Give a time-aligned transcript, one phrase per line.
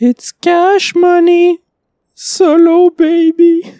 [0.00, 1.60] It's cash money.
[2.14, 3.62] Solo baby.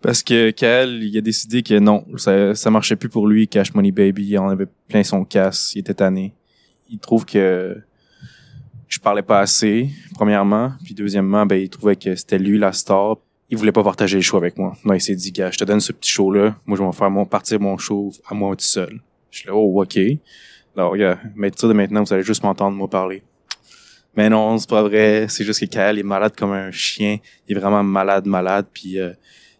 [0.00, 3.74] Parce que Cal, il a décidé que non, ça, ça marchait plus pour lui, Cash
[3.74, 4.26] Money Baby.
[4.26, 6.34] Il en avait plein son casse, il était tanné.
[6.90, 7.80] Il trouve que
[8.86, 10.72] je parlais pas assez, premièrement.
[10.84, 13.16] Puis deuxièmement, ben, il trouvait que c'était lui la star.
[13.48, 14.76] Il voulait pas partager le show avec moi.
[14.84, 16.54] Non, il s'est dit, gars, je te donne ce petit show-là.
[16.66, 19.00] Moi, je vais faire mon, partir mon show à moi tout seul.
[19.30, 19.98] Je suis là, oh, OK.
[20.76, 23.22] Alors, regarde, mais de maintenant, vous allez juste m'entendre moi parler.
[24.16, 25.26] Mais non, c'est pas vrai.
[25.28, 27.18] C'est juste que Kyle est malade comme un chien.
[27.48, 28.66] Il est vraiment malade, malade.
[28.72, 29.12] Puis euh,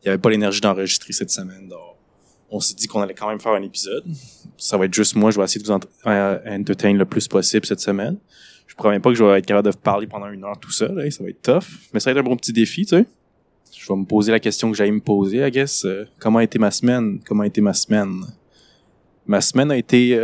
[0.02, 1.68] il avait pas l'énergie d'enregistrer cette semaine.
[1.68, 1.80] Donc,
[2.50, 4.04] on s'est dit qu'on allait quand même faire un épisode.
[4.56, 5.30] Ça va être juste moi.
[5.30, 8.16] Je vais essayer de vous euh, entertain le plus possible cette semaine.
[8.66, 10.98] Je promets pas que je vais être capable de parler pendant une heure tout seul.
[11.00, 11.10] Hein.
[11.10, 11.68] Ça va être tough.
[11.92, 13.06] Mais ça va être un bon petit défi, tu sais.
[13.76, 15.84] Je vais me poser la question que j'allais me poser, I guess.
[15.84, 17.20] Euh, comment a été ma semaine?
[17.26, 18.20] Comment a été ma semaine?
[19.26, 20.16] Ma semaine a été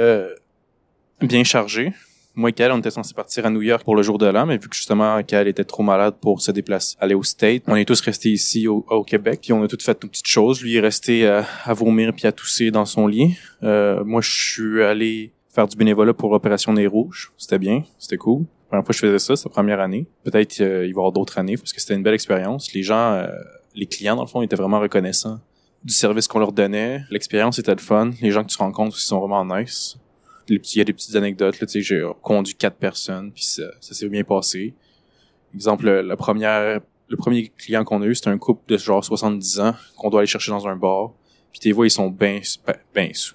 [1.27, 1.93] bien chargée
[2.35, 4.57] moi et on était censé partir à New York pour le jour de l'an, mais
[4.57, 7.85] vu que justement Kyle était trop malade pour se déplacer, aller au State, on est
[7.85, 10.63] tous restés ici au, Québec, puis on a tous fait nos petites choses.
[10.63, 13.37] Lui est resté à, vomir puis à tousser dans son lit.
[13.63, 17.33] Euh, moi, je suis allé faire du bénévolat pour l'opération Nez Rouge.
[17.37, 18.43] C'était bien, c'était cool.
[18.43, 20.07] La première fois que je faisais ça, c'est la première année.
[20.25, 22.73] Peut-être euh, il va y avoir d'autres années parce que c'était une belle expérience.
[22.73, 23.27] Les gens, euh,
[23.75, 25.41] les clients dans le fond, étaient vraiment reconnaissants
[25.83, 27.03] du service qu'on leur donnait.
[27.11, 28.11] L'expérience était le fun.
[28.21, 29.99] Les gens que tu rencontres aussi sont vraiment nice
[30.57, 34.09] il y a des petites anecdotes là, j'ai conduit quatre personnes puis ça, ça s'est
[34.09, 34.75] bien passé.
[35.55, 39.75] Exemple, première, le premier client qu'on a eu, c'était un couple de genre 70 ans
[39.97, 41.13] qu'on doit aller chercher dans un bar.
[41.51, 42.41] Puis tes voix, ils sont bien
[42.95, 43.35] ben sous.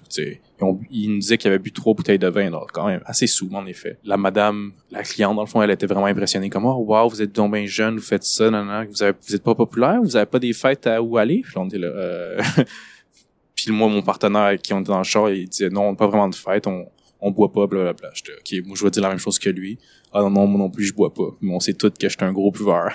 [0.90, 3.50] Ils, nous disaient qu'ils avaient bu trois bouteilles de vin, donc quand même assez sous,
[3.52, 3.98] en effet.
[4.04, 6.48] La madame, la cliente, dans le fond, elle était vraiment impressionnée.
[6.48, 9.34] Comme, oh, wow, vous êtes donc bien jeune, vous faites ça, non, vous, avez, vous
[9.34, 11.42] êtes pas populaire, vous avez pas des fêtes à où aller?
[11.44, 12.42] Puis on dit là, euh...
[13.54, 15.96] Puis moi, mon partenaire qui on était dans le char, il disait, non, on n'a
[15.96, 16.86] pas vraiment de fête, on,
[17.26, 18.10] on boit pas, blablabla.
[18.14, 19.78] J'étais, ok, moi, je vais dire la même chose que lui.
[20.12, 21.28] Ah non, non, moi non plus, je bois pas.
[21.40, 22.92] Mais on sait tous que j'étais un gros buveur.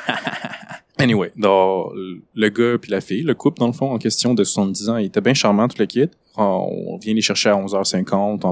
[0.98, 4.44] anyway, dans le gars puis la fille, le couple, dans le fond, en question de
[4.44, 6.10] 70 ans, il était bien charmant, tout le kit.
[6.38, 8.48] On vient les chercher à 11h50, on, on,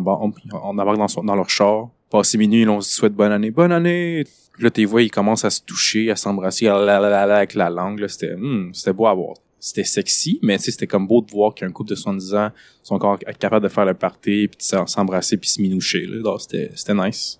[0.80, 1.90] embarque dans, dans leur char.
[2.10, 4.26] Passé minuit, on se souhaite bonne année, bonne année.
[4.60, 8.06] Là, tes voix, ils commencent à se toucher, à s'embrasser, avec la langue.
[8.08, 11.72] C'était, hmm, c'était beau à voir c'était sexy, mais c'était comme beau de voir qu'un
[11.72, 12.50] couple de 70 ans
[12.82, 16.08] sont encore capables de faire le party, puis de s'embrasser, puis se minoucher.
[16.40, 17.40] C'était, c'était nice.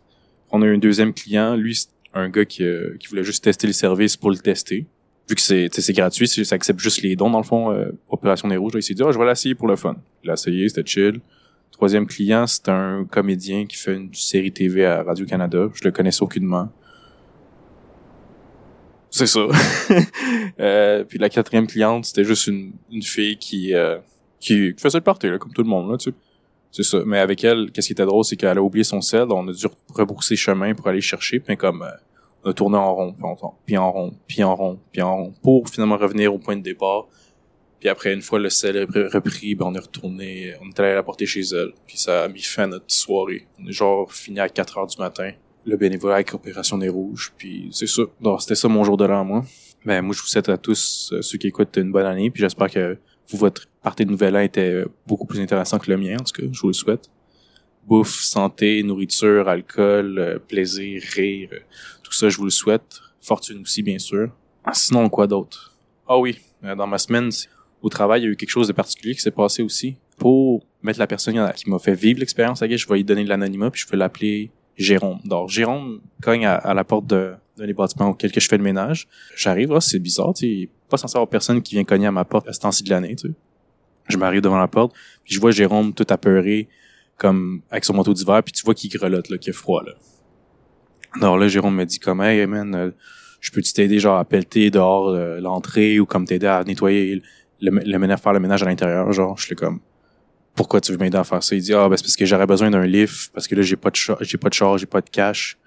[0.52, 3.44] On a eu un deuxième client, lui, c'est un gars qui, euh, qui voulait juste
[3.44, 4.86] tester le service pour le tester.
[5.30, 8.48] Vu que c'est, c'est gratuit, ça accepte juste les dons, dans le fond, euh, Opération
[8.48, 8.74] des Rouges.
[8.76, 9.96] Il s'est dit, oh, je vais l'essayer pour le fun.
[10.24, 11.22] Il l'a essayé, c'était chill.
[11.72, 15.70] Troisième client, c'est un comédien qui fait une série TV à Radio-Canada.
[15.74, 16.70] Je le connaissais aucunement.
[19.12, 19.40] C'est ça.
[20.60, 23.98] euh, puis la quatrième cliente, c'était juste une, une fille qui, euh,
[24.40, 26.16] qui faisait le party, là, comme tout le monde, là, tu sais.
[26.72, 27.00] C'est ça.
[27.06, 29.26] Mais avec elle, qu'est-ce qui était drôle, c'est qu'elle a oublié son sel.
[29.32, 31.40] On a dû rebrousser chemin pour aller chercher.
[31.40, 31.90] Puis comme euh,
[32.44, 33.16] on a tourné en rond,
[33.66, 36.62] puis en rond, puis en rond, puis en rond, pour finalement revenir au point de
[36.62, 37.08] départ.
[37.80, 41.02] Puis après, une fois le sel repris, ben on est retourné, on est allé la
[41.02, 41.72] porter chez elle.
[41.88, 43.48] Puis ça a mis fin à notre soirée.
[43.60, 45.32] On est genre fini à 4 heures du matin
[45.66, 47.34] le bénévolat avec Opération des Rouges.
[47.38, 48.04] Puis c'est ça.
[48.22, 49.46] Donc c'était ça mon jour de l'an, moi.
[49.86, 52.30] Ben moi je vous souhaite à tous euh, ceux qui écoutent une bonne année.
[52.30, 52.98] Puis j'espère que
[53.30, 56.42] vous votre partie de nouvel an était beaucoup plus intéressant que le mien en tout
[56.42, 56.48] cas.
[56.52, 57.10] Je vous le souhaite.
[57.88, 61.60] Bouffe, santé, nourriture, alcool, euh, plaisir, rire, euh,
[62.04, 63.00] tout ça je vous le souhaite.
[63.22, 64.30] Fortune aussi bien sûr.
[64.64, 65.74] Ah, sinon quoi d'autre?
[66.08, 67.30] Ah oui, dans ma semaine
[67.82, 69.98] au travail il y a eu quelque chose de particulier qui s'est passé aussi.
[70.18, 73.72] Pour mettre la personne qui m'a fait vivre l'expérience, je vais lui donner de l'anonymat
[73.72, 75.20] puis je vais l'appeler Jérôme.
[75.26, 79.08] Donc, Jérôme cogne à, la porte d'un des auquel que je fais le ménage.
[79.36, 82.24] J'arrive, oh, c'est bizarre, tu sais, pas censé avoir personne qui vient cogner à ma
[82.24, 83.34] porte à ce temps-ci de l'année, tu sais.
[84.08, 86.68] Je m'arrive devant la porte, puis je vois Jérôme tout apeuré,
[87.18, 89.92] comme avec son manteau d'hiver, puis tu vois qu'il grelotte, là, qu'il est froid, là.
[91.16, 92.92] Alors là, Jérôme me dit comme, hey, man, euh,
[93.42, 97.22] je peux t'aider, genre, à pelleter dehors euh, l'entrée ou comme t'aider à nettoyer
[97.62, 99.82] le, le, ménage, faire le ménage à l'intérieur, genre, je suis comme,
[100.56, 101.56] pourquoi tu veux m'aider à faire ça?
[101.56, 103.76] Il dit, ah, ben, c'est parce que j'aurais besoin d'un livre, parce que là, j'ai
[103.76, 105.58] pas de j'ai pas de char, j'ai pas de cash,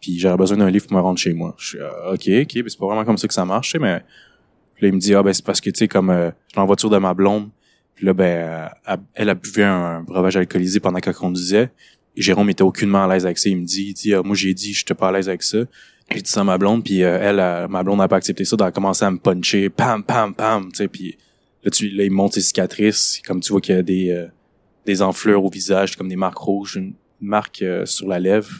[0.00, 1.54] puis j'aurais besoin d'un livre pour me rendre chez moi.
[1.58, 4.02] Je suis, ah, ok, ok, ben, c'est pas vraiment comme ça que ça marche, mais,
[4.74, 6.60] puis là, il me dit, ah, ben, c'est parce que, tu sais, comme, euh, je
[6.60, 7.50] en voiture de ma blonde,
[7.94, 8.68] puis là, ben,
[9.14, 11.70] elle a buvé un breuvage alcoolisé pendant qu'elle conduisait,
[12.16, 13.48] et Jérôme était aucunement à l'aise avec ça.
[13.48, 15.42] Il me dit, il dit, ah, moi, j'ai dit, je j'étais pas à l'aise avec
[15.42, 15.58] ça.
[16.10, 18.56] J'ai dit ça à ma blonde, puis euh, elle, ma blonde n'a pas accepté ça,
[18.56, 21.16] donc elle a commencé à me puncher, pam, pam, pam, tu sais, puis
[21.64, 23.20] Là, tu, là, il monte ses cicatrices.
[23.26, 24.26] Comme tu vois qu'il y a des, euh,
[24.84, 28.50] des enflures au visage, comme des marques rouges, une marque euh, sur la lèvre.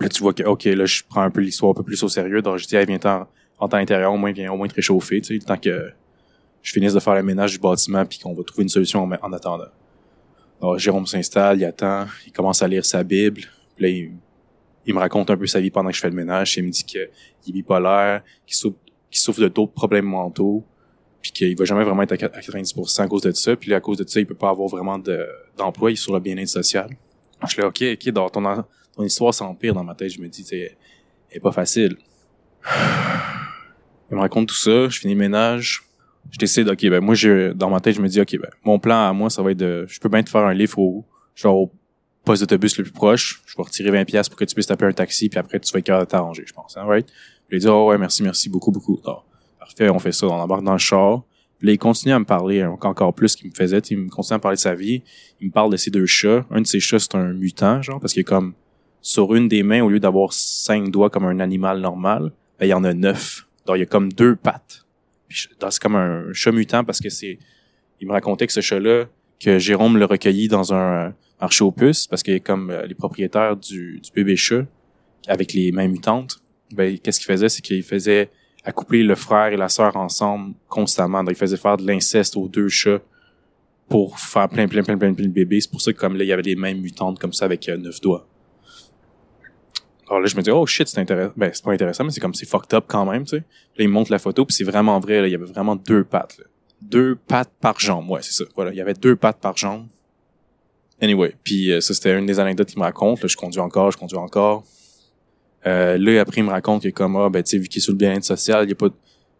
[0.00, 2.08] Là, tu vois que, OK, là, je prends un peu l'histoire un peu plus au
[2.08, 2.42] sérieux.
[2.42, 3.26] Donc, je dis, hey, viens en,
[3.58, 5.92] en temps intérieur, au moins, viens au moins te réchauffer, tu sais, tant que
[6.62, 9.32] je finisse de faire le ménage du bâtiment puis qu'on va trouver une solution en,
[9.32, 9.64] attendant.
[10.60, 13.40] Alors, Jérôme s'installe, il attend, il commence à lire sa Bible.
[13.76, 14.12] Puis là, il,
[14.86, 16.56] il me raconte un peu sa vie pendant que je fais le ménage.
[16.56, 18.76] Il me dit qu'il est bipolaire, qu'il souffre,
[19.10, 20.64] qu'il souffre de d'autres problèmes mentaux,
[21.20, 23.56] puis qu'il va jamais vraiment être à 90% à cause de ça.
[23.56, 25.26] Puis à cause de ça, il peut pas avoir vraiment de,
[25.56, 25.90] d'emploi.
[25.90, 26.88] Il est sur le bien-être social.
[27.42, 28.64] Je suis là, OK, OK, dans ton,
[28.94, 30.10] ton histoire s'empire dans ma tête.
[30.10, 30.76] Je me dis, c'est
[31.32, 31.96] est pas facile.
[34.10, 35.82] Il me raconte tout ça, je finis le ménage.
[36.30, 38.78] Je décide, OK, ben moi, je, dans ma tête, je me dis, OK, ben mon
[38.78, 39.86] plan à moi, ça va être de...
[39.88, 41.72] Je peux bien te faire un livre au, genre au
[42.24, 43.42] poste d'autobus le plus proche.
[43.46, 45.72] Je vais retirer 20 pièces pour que tu puisses taper un taxi, puis après, tu
[45.72, 46.76] vas être capable de t'arranger, je pense.
[46.76, 47.08] Hein, right?
[47.48, 49.00] Je lui ai dit, oh ouais, merci, merci beaucoup, beaucoup.
[49.80, 51.22] On fait ça, on embarque dans le char.
[51.58, 53.78] Puis là, il continue à me parler encore plus qu'il me faisait.
[53.90, 55.02] Il me continue à me parler de sa vie.
[55.40, 56.46] Il me parle de ses deux chats.
[56.50, 58.54] Un de ses chats, c'est un mutant, genre, parce qu'il est comme
[59.02, 62.70] sur une des mains, au lieu d'avoir cinq doigts comme un animal normal, ben, il
[62.70, 63.46] y en a neuf.
[63.66, 64.86] Donc, il y a comme deux pattes.
[65.28, 67.38] C'est comme un chat mutant parce que c'est...
[68.00, 69.04] Il me racontait que ce chat-là,
[69.38, 73.56] que Jérôme l'a recueilli dans un marché aux puces parce que comme euh, les propriétaires
[73.56, 74.64] du, du bébé chat
[75.28, 76.40] avec les mains mutantes,
[76.72, 78.30] ben qu'est-ce qu'il faisait, c'est qu'il faisait
[78.64, 81.22] accoupler le frère et la sœur ensemble constamment.
[81.24, 83.00] Donc, il faisait faire de l'inceste aux deux chats
[83.88, 85.60] pour faire plein, plein, plein, plein, plein de bébés.
[85.60, 87.68] C'est pour ça que comme là, il y avait des mains mutantes comme ça avec
[87.68, 88.26] euh, neuf doigts.
[90.08, 91.32] Alors là, je me dis, oh shit, c'est intéressant.
[91.36, 93.44] Ben, c'est pas intéressant, mais c'est comme, c'est fucked up quand même, tu sais.
[93.76, 96.04] Là, il montre la photo, puis c'est vraiment vrai, là, il y avait vraiment deux
[96.04, 96.40] pattes.
[96.82, 98.44] Deux pattes par jambe, ouais, c'est ça.
[98.56, 99.86] Voilà, il y avait deux pattes par jambe.
[101.00, 103.22] Anyway, puis euh, ça, c'était une des anecdotes qu'il me raconte.
[103.22, 104.64] Là, je conduis encore, je conduis encore.
[105.66, 107.82] Euh, là, après, il me raconte que comme, ah, ben, tu sais, vu qu'il est
[107.82, 108.88] sur le bien-être social, il y a pas,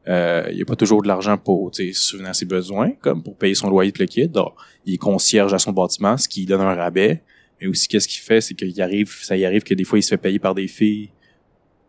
[0.08, 3.69] euh, a pas toujours de l'argent pour, souvenir à ses besoins, comme pour payer son
[3.69, 4.28] loyer de le.
[4.28, 4.52] Donc,
[4.84, 7.22] il est concierge à son bâtiment, ce qui donne un rabais.
[7.61, 10.02] Mais aussi, qu'est-ce qu'il fait, c'est qu'il arrive, ça y arrive que des fois, il
[10.02, 11.11] se fait payer par des filles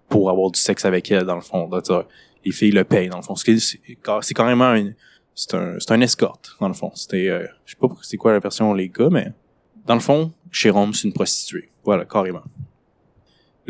[0.09, 1.69] pour avoir du sexe avec elles, dans le fond.
[2.43, 3.35] les filles le payent, dans le fond.
[3.35, 4.95] C'est carrément une,
[5.33, 6.91] c'est un, c'est un escorte, dans le fond.
[6.93, 9.31] C'était, euh, je sais pas c'est quoi la version les gars, mais
[9.85, 10.33] dans le fond,
[10.69, 11.69] Rome, c'est une prostituée.
[11.83, 12.43] Voilà, carrément.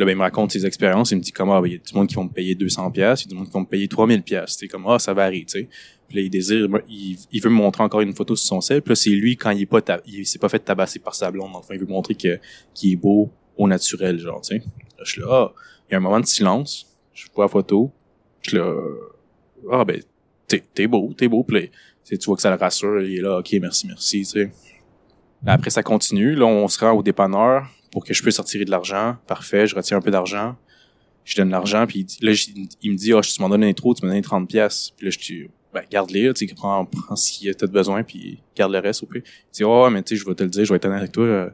[0.01, 1.11] Là, ben, il me raconte ses expériences.
[1.11, 2.55] Il me dit comment, ah, ben, il y a du monde qui vont me payer
[2.55, 4.55] 200 pièces, il y a du monde qui vont me payer 3000 pièces.
[4.57, 5.69] C'est comme, ah, ça varie, tu.
[6.07, 8.81] Puis là, il désire, il, il, veut me montrer encore une photo sur son sel.
[8.81, 11.29] Puis là, c'est lui quand il est pas, il s'est pas fait tabasser par sa
[11.29, 11.51] blonde.
[11.53, 12.39] Enfin, il veut montrer que
[12.73, 14.55] qu'il est beau au naturel, genre, tu.
[14.55, 14.63] Là,
[15.03, 15.53] je suis là, ah,
[15.87, 16.87] il y a un moment de silence.
[17.13, 17.91] Je vois la photo.
[18.41, 18.73] Je suis là,
[19.71, 20.01] ah, ben,
[20.47, 21.43] t'es, t'es beau, t'es beau.
[21.43, 21.67] Puis là,
[22.17, 23.03] tu vois que ça le rassure.
[23.03, 24.25] Il est là, ok, merci, merci,
[25.45, 26.33] après, ça continue.
[26.33, 29.17] Là, on se rend au dépanneur pour que je puisse sortir de l'argent.
[29.27, 30.55] Parfait, je retire un peu d'argent.
[31.23, 32.31] Je donne l'argent, puis là,
[32.81, 34.91] il me dit, oh, tu m'en donnes trop, tu m'en donnes 30 pièces.
[34.97, 38.71] Puis là, je dis, ben, garde-les, tu prends, prends ce a de besoin, puis garde
[38.71, 39.21] le reste au pire.
[39.25, 40.99] Il dit, oh, mais tu sais, je vais te le dire, je vais être honnête
[40.99, 41.49] avec toi, euh,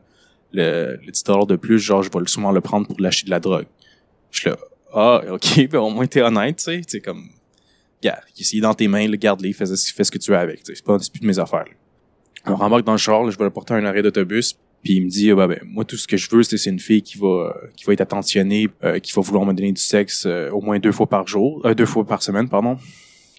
[0.53, 3.39] le, le 10 de plus, genre, je vais souvent le prendre pour l'acheter de la
[3.39, 3.67] drogue.
[4.31, 4.57] Je suis là,
[4.93, 7.29] ah, ok, ben, au moins t'es honnête, tu sais, comme,
[8.01, 10.97] gars, est dans tes mains, garde-les, fais, fais ce que tu veux avec, c'est pas,
[10.99, 11.73] c'est plus de mes affaires, là.
[12.45, 15.03] Alors, rembarque dans le char, je vais le porter à un arrêt d'autobus, puis il
[15.03, 17.55] me dit, bah, ben, moi, tout ce que je veux, c'est une fille qui va,
[17.75, 20.79] qui va être attentionnée, euh, qui va vouloir me donner du sexe euh, au moins
[20.79, 22.77] deux fois par jour, euh, deux fois par semaine, pardon,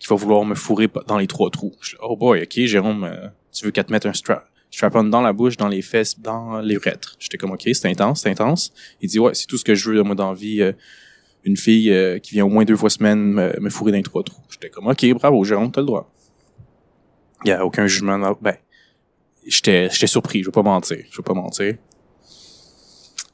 [0.01, 1.75] qui va vouloir me fourrer dans les trois trous.
[1.81, 3.11] Je oh boy, ok, Jérôme,
[3.53, 6.61] tu veux qu'elle te mette un strap, strap-on dans la bouche, dans les fesses, dans
[6.61, 7.17] les urètres.
[7.19, 8.73] J'étais comme, ok, c'est intense, c'est intense.
[9.01, 10.63] Il dit, ouais, c'est tout ce que je veux, moi, dans la vie,
[11.45, 14.23] une fille qui vient au moins deux fois semaine me, me fourrer dans les trois
[14.23, 14.43] trous.
[14.51, 16.13] J'étais comme, ok, bravo, Jérôme, t'as le droit.
[17.45, 18.57] Il y a aucun jugement, ben,
[19.49, 21.75] j'étais surpris, je vais pas mentir, je vais pas mentir.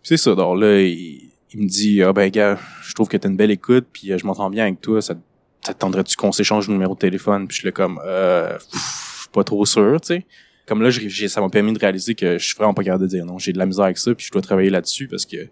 [0.03, 3.37] C'est ça, donc là il, me dit ah ben gars, je trouve que t'as une
[3.37, 5.15] belle écoute puis euh, je m'entends bien avec toi, ça
[5.63, 7.49] ça tendrait-tu qu'on s'échange le numéro de téléphone?
[7.49, 10.27] Puis je suis comme euh pff, pas trop sûr, tu sais.
[10.67, 13.09] Comme là j'ai ça m'a permis de réaliser que je suis vraiment pas capable de
[13.09, 15.49] dire non, j'ai de la misère avec ça puis je dois travailler là-dessus parce que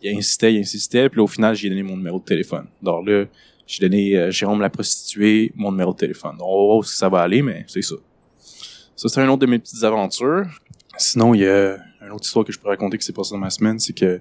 [0.00, 2.66] il insistait, il insistait puis là, au final j'ai donné mon numéro de téléphone.
[2.82, 3.24] Donc là
[3.66, 6.36] j'ai donné euh, Jérôme la prostituée mon numéro de téléphone.
[6.38, 7.96] Donc, on va voir ça va aller mais c'est ça.
[8.98, 10.48] Ça, c'est un autre de mes petites aventures.
[10.96, 13.38] Sinon, il y a une autre histoire que je pourrais raconter qui s'est passée dans
[13.38, 14.20] ma semaine, c'est que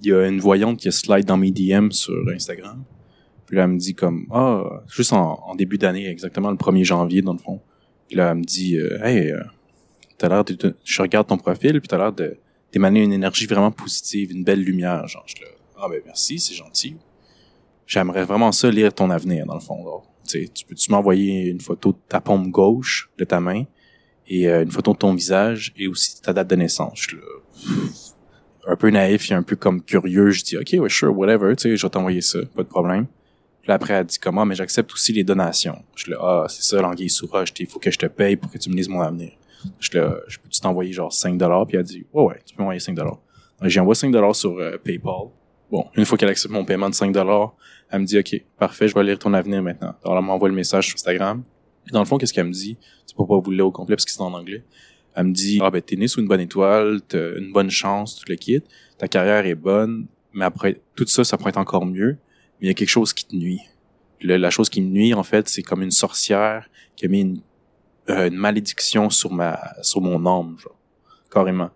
[0.00, 2.84] il y a une voyante qui a slide dans mes DM sur Instagram.
[3.46, 7.20] Puis là, elle me dit comme, ah, juste en, début d'année, exactement le 1er janvier,
[7.20, 7.60] dans le fond.
[8.06, 9.42] Puis là, elle me dit, euh, hey, euh,
[10.18, 12.36] t'as l'air de, je regarde ton profil, puis t'as l'air de
[12.70, 15.08] d'émaner une énergie vraiment positive, une belle lumière.
[15.08, 15.48] Genre, je là,
[15.80, 16.96] ah ben merci, c'est gentil.
[17.88, 19.84] J'aimerais vraiment ça lire ton avenir, dans le fond.
[19.84, 20.00] Là.
[20.24, 23.64] tu peux-tu m'envoyer une photo de ta paume gauche de ta main,
[24.30, 27.06] et euh, une photo de ton visage et aussi ta date de naissance.
[27.08, 27.16] Je
[28.66, 31.62] un peu naïf et un peu comme curieux, je dis OK, ouais, sure, whatever, tu
[31.62, 33.06] sais, je vais t'envoyer ça, pas de problème.
[33.62, 35.82] Puis après, elle dit comment, mais j'accepte aussi les donations.
[35.96, 38.58] Je le ah, c'est ça, l'anguille sous il faut que je te paye pour que
[38.58, 39.32] tu me lises mon avenir.
[39.80, 41.66] Je le je peux-tu t'envoyer genre 5 dollars?
[41.66, 43.18] Puis elle dit, ouais, ouais, tu peux m'envoyer 5 dollars.
[43.62, 45.28] J'ai envoyé 5 dollars sur euh, PayPal.
[45.70, 47.54] Bon, une fois qu'elle accepte mon paiement de 5 dollars,
[47.90, 49.94] elle me dit, OK, parfait, je vais lire ton avenir maintenant.
[50.04, 51.42] Alors, elle m'envoie le message sur Instagram.
[51.88, 52.76] Et dans le fond, qu'est-ce qu'elle me dit?
[53.06, 54.62] C'est pas vous le au complet parce que c'est en anglais.
[55.14, 58.16] Elle me dit, ah ben t'es né sous une bonne étoile, t'as une bonne chance,
[58.16, 58.62] tout le kit,
[58.96, 62.16] ta carrière est bonne, mais après tout ça, ça pourrait être encore mieux,
[62.60, 63.60] mais il y a quelque chose qui te nuit.
[64.22, 67.40] la chose qui me nuit, en fait, c'est comme une sorcière qui a mis une,
[68.08, 70.78] euh, une malédiction sur ma sur mon âme, genre,
[71.30, 71.70] carrément.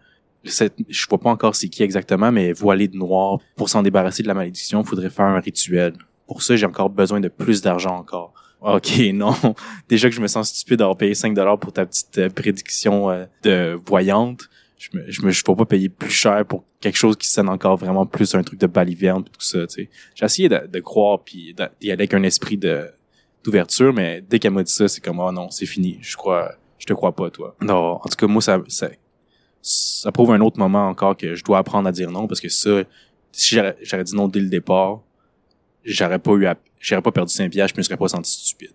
[0.45, 3.39] Je vois pas encore c'est qui exactement, mais voilé de noir.
[3.57, 5.95] Pour s'en débarrasser de la malédiction, il faudrait faire un rituel.
[6.27, 8.35] Pour ça, j'ai encore besoin de plus d'argent encore.
[8.65, 9.35] OK, non.
[9.89, 13.11] Déjà que je me sens stupide d'avoir payé 5 dollars pour ta petite euh, prédiction
[13.11, 14.49] euh, de voyante.
[14.79, 17.49] Je me, je me, je peux pas payer plus cher pour quelque chose qui sonne
[17.49, 19.91] encore vraiment plus un truc de baliverne tout ça, tu sais.
[20.15, 22.91] J'ai essayé de, de croire puis d'y aller avec un esprit de,
[23.45, 25.99] d'ouverture, mais dès qu'elle m'a dit ça, c'est comme, oh non, c'est fini.
[26.01, 27.55] Je crois, je te crois pas, toi.
[27.61, 28.89] Non, en tout cas, moi, ça, ça,
[29.63, 32.51] ça prouve un autre moment encore que je dois apprendre à dire non parce que
[32.51, 32.83] ça,
[33.33, 35.01] si j'aurais dit non dès le départ,
[35.85, 38.73] j'aurais pas eu à, j'aurais pas perdu 5 piastres, je me serais pas senti stupide.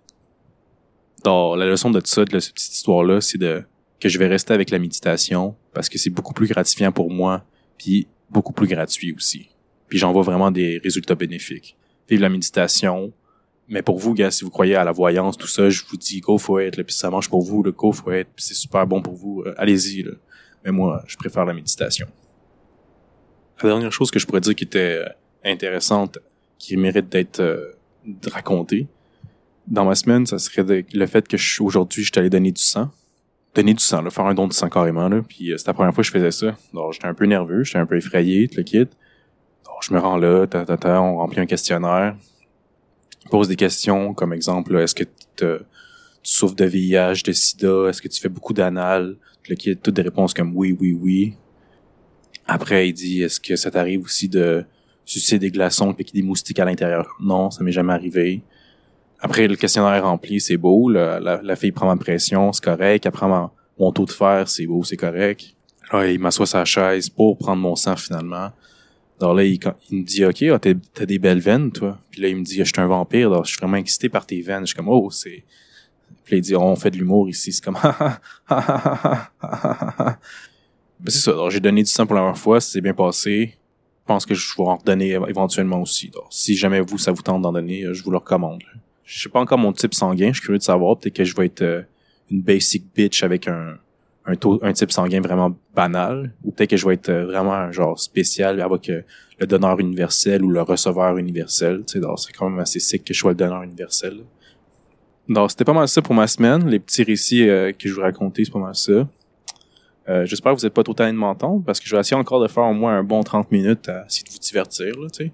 [1.24, 3.64] Donc, la leçon de tout ça, de cette petite histoire-là, c'est de,
[4.00, 7.44] que je vais rester avec la méditation parce que c'est beaucoup plus gratifiant pour moi
[7.78, 9.50] puis beaucoup plus gratuit aussi.
[9.88, 11.76] Puis j'en vois vraiment des résultats bénéfiques.
[12.10, 13.12] Vive la méditation.
[13.68, 16.22] Mais pour vous, gars, si vous croyez à la voyance, tout ça, je vous dis
[16.22, 18.56] go for it, là, puis ça marche pour vous, le go for it, puis c'est
[18.56, 20.02] super bon pour vous, euh, allez-y.
[20.02, 20.14] Là.
[20.64, 22.08] Mais moi, je préfère la méditation.
[23.62, 25.10] La dernière chose que je pourrais dire qui était euh,
[25.46, 26.18] intéressante
[26.60, 27.72] qui mérite d'être euh,
[28.28, 28.88] raconté.
[29.66, 32.92] Dans ma semaine, ça serait le fait que aujourd'hui, je suis allé donner du sang.
[33.56, 35.10] Donner du sang, là, faire un don de sang carrément.
[35.10, 35.24] Là.
[35.28, 36.56] Puis euh, c'était la première fois que je faisais ça.
[36.74, 38.80] Donc j'étais un peu nerveux, j'étais un peu effrayé, tout le kit.
[38.80, 42.16] Donc je me rends là, ta, ta, ta, on remplit un questionnaire.
[43.26, 45.04] On pose des questions comme exemple, est-ce que
[45.36, 45.46] tu
[46.22, 49.18] souffres de VIH, de sida, est-ce que tu fais beaucoup d'anal?
[49.48, 51.34] Le kit, toutes des réponses comme oui, oui, oui.
[52.46, 54.66] Après, il dit, est-ce que ça t'arrive aussi de
[55.10, 57.08] sucer des glaçons et qu'il y des moustiques à l'intérieur.
[57.20, 58.44] Non, ça m'est jamais arrivé.
[59.20, 60.88] Après, le questionnaire est rempli, c'est beau.
[60.90, 63.08] La, la, fille prend ma pression, c'est correct.
[63.08, 65.56] Après, mon, taux de fer, c'est beau, c'est correct.
[65.92, 68.52] Là, il m'assoit sa chaise pour prendre mon sang finalement.
[69.20, 71.98] Alors là, il, il me dit, OK, oh, t'as des belles veines, toi.
[72.12, 73.28] Puis là, il me dit, je suis un vampire.
[73.28, 74.62] Alors, je suis vraiment excité par tes veines.
[74.62, 75.44] Je suis comme, oh, c'est...
[76.24, 77.52] Puis là, il dit, on fait de l'humour ici.
[77.52, 79.28] C'est comme, ben,
[81.08, 81.32] c'est ça.
[81.32, 82.62] Alors, j'ai donné du sang pour la première fois.
[82.62, 83.59] C'est bien passé
[84.10, 86.12] pense que je vais en redonner éventuellement aussi.
[86.32, 88.64] si jamais vous, ça vous tente d'en donner, euh, je vous le recommande.
[89.04, 90.98] Je sais pas encore mon type sanguin, je suis curieux de savoir.
[90.98, 91.84] Peut-être que je vais être euh,
[92.32, 93.78] une basic bitch avec un,
[94.26, 96.34] un type sanguin vraiment banal.
[96.44, 100.44] Ou peut-être que je vais être euh, vraiment un genre spécial avec le donneur universel
[100.44, 101.84] ou le receveur universel.
[101.86, 104.22] c'est quand même assez sick que je sois le donneur universel.
[105.28, 106.68] Donc, c'était pas mal ça pour ma semaine.
[106.68, 109.08] Les petits récits que je vous racontais, c'est pas mal ça.
[110.10, 112.18] Euh, j'espère que vous n'êtes pas trop tanné de m'entendre parce que je vais essayer
[112.18, 115.08] encore de faire au moins un bon 30 minutes à essayer de vous divertir, là,
[115.10, 115.32] tu sais.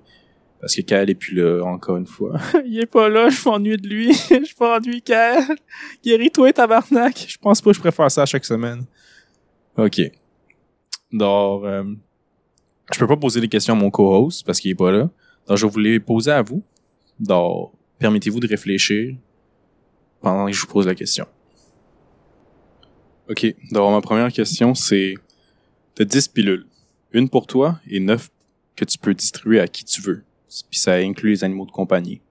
[0.60, 2.39] Parce que Kael est plus là, encore une fois.
[2.65, 4.13] il est pas là, je m'ennuie de lui.
[4.29, 5.44] je m'ennuie, Kael.
[6.03, 7.25] Guéris-toi, tabarnak.
[7.27, 8.86] Je pense pas que je préfère ça chaque semaine.
[9.77, 10.01] OK.
[11.12, 11.96] Donc, euh,
[12.91, 15.10] je peux pas poser des questions à mon co-host parce qu'il est pas là.
[15.48, 16.63] Donc, je vais vous les poser à vous.
[17.20, 19.15] Donc, permettez-vous de réfléchir
[20.20, 21.27] pendant que je vous pose la question.
[23.29, 23.55] OK.
[23.72, 25.15] Donc, ma première question, c'est
[25.96, 26.65] t'as 10 pilules.
[27.12, 28.29] Une pour toi et 9
[28.75, 30.24] que tu peux distribuer à qui tu veux.
[30.70, 32.22] Puis ça inclut les animaux de compagnie.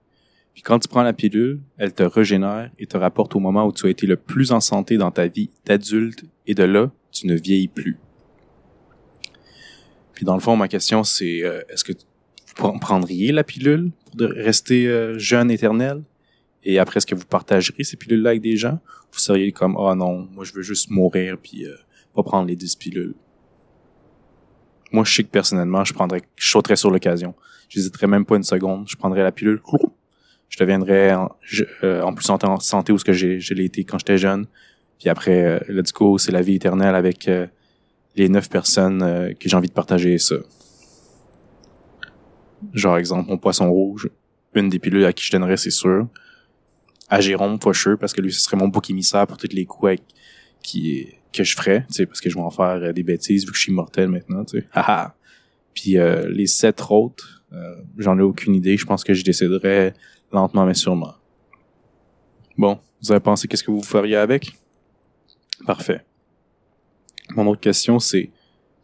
[0.53, 3.73] Puis quand tu prends la pilule, elle te régénère et te rapporte au moment où
[3.73, 7.27] tu as été le plus en santé dans ta vie d'adulte et de là, tu
[7.27, 7.97] ne vieillis plus.
[10.13, 11.91] Puis dans le fond, ma question c'est euh, est-ce que
[12.57, 16.03] vous prendriez la pilule pour rester euh, jeune éternel?
[16.65, 18.79] Et après, est-ce que vous partagerez ces pilules-là avec des gens?
[19.11, 21.75] Vous seriez comme, oh non, moi je veux juste mourir puis euh,
[22.15, 23.13] pas prendre les 10 pilules.
[24.91, 27.35] Moi, je sais que personnellement, je prendrais, je sauterais sur l'occasion.
[27.69, 28.87] J'hésiterais même pas une seconde.
[28.87, 29.61] Je prendrais la pilule.
[30.47, 31.35] Je deviendrais en,
[31.83, 34.45] euh, en plus en santé où ce que j'ai, j'ai été quand j'étais jeune.
[34.99, 37.47] Puis après, euh, let's go, c'est la vie éternelle avec euh,
[38.15, 40.35] les neuf personnes que j'ai envie de partager ça.
[42.73, 44.07] Genre exemple, mon poisson rouge,
[44.53, 46.07] une des pilules à qui je donnerais, c'est sûr
[47.09, 49.97] à Jérôme Faucheux parce que lui ce serait mon bouc émissaire pour toutes les coups
[50.61, 53.45] qui que je ferais, tu sais parce que je vais en faire euh, des bêtises
[53.45, 54.67] vu que je suis mortel maintenant, tu sais.
[55.73, 59.93] Puis euh, les sept autres, euh, j'en ai aucune idée, je pense que je déciderais
[60.31, 61.15] lentement mais sûrement.
[62.57, 64.53] Bon, vous avez pensé qu'est-ce que vous feriez avec?
[65.65, 66.01] Parfait.
[67.35, 68.31] Mon autre question c'est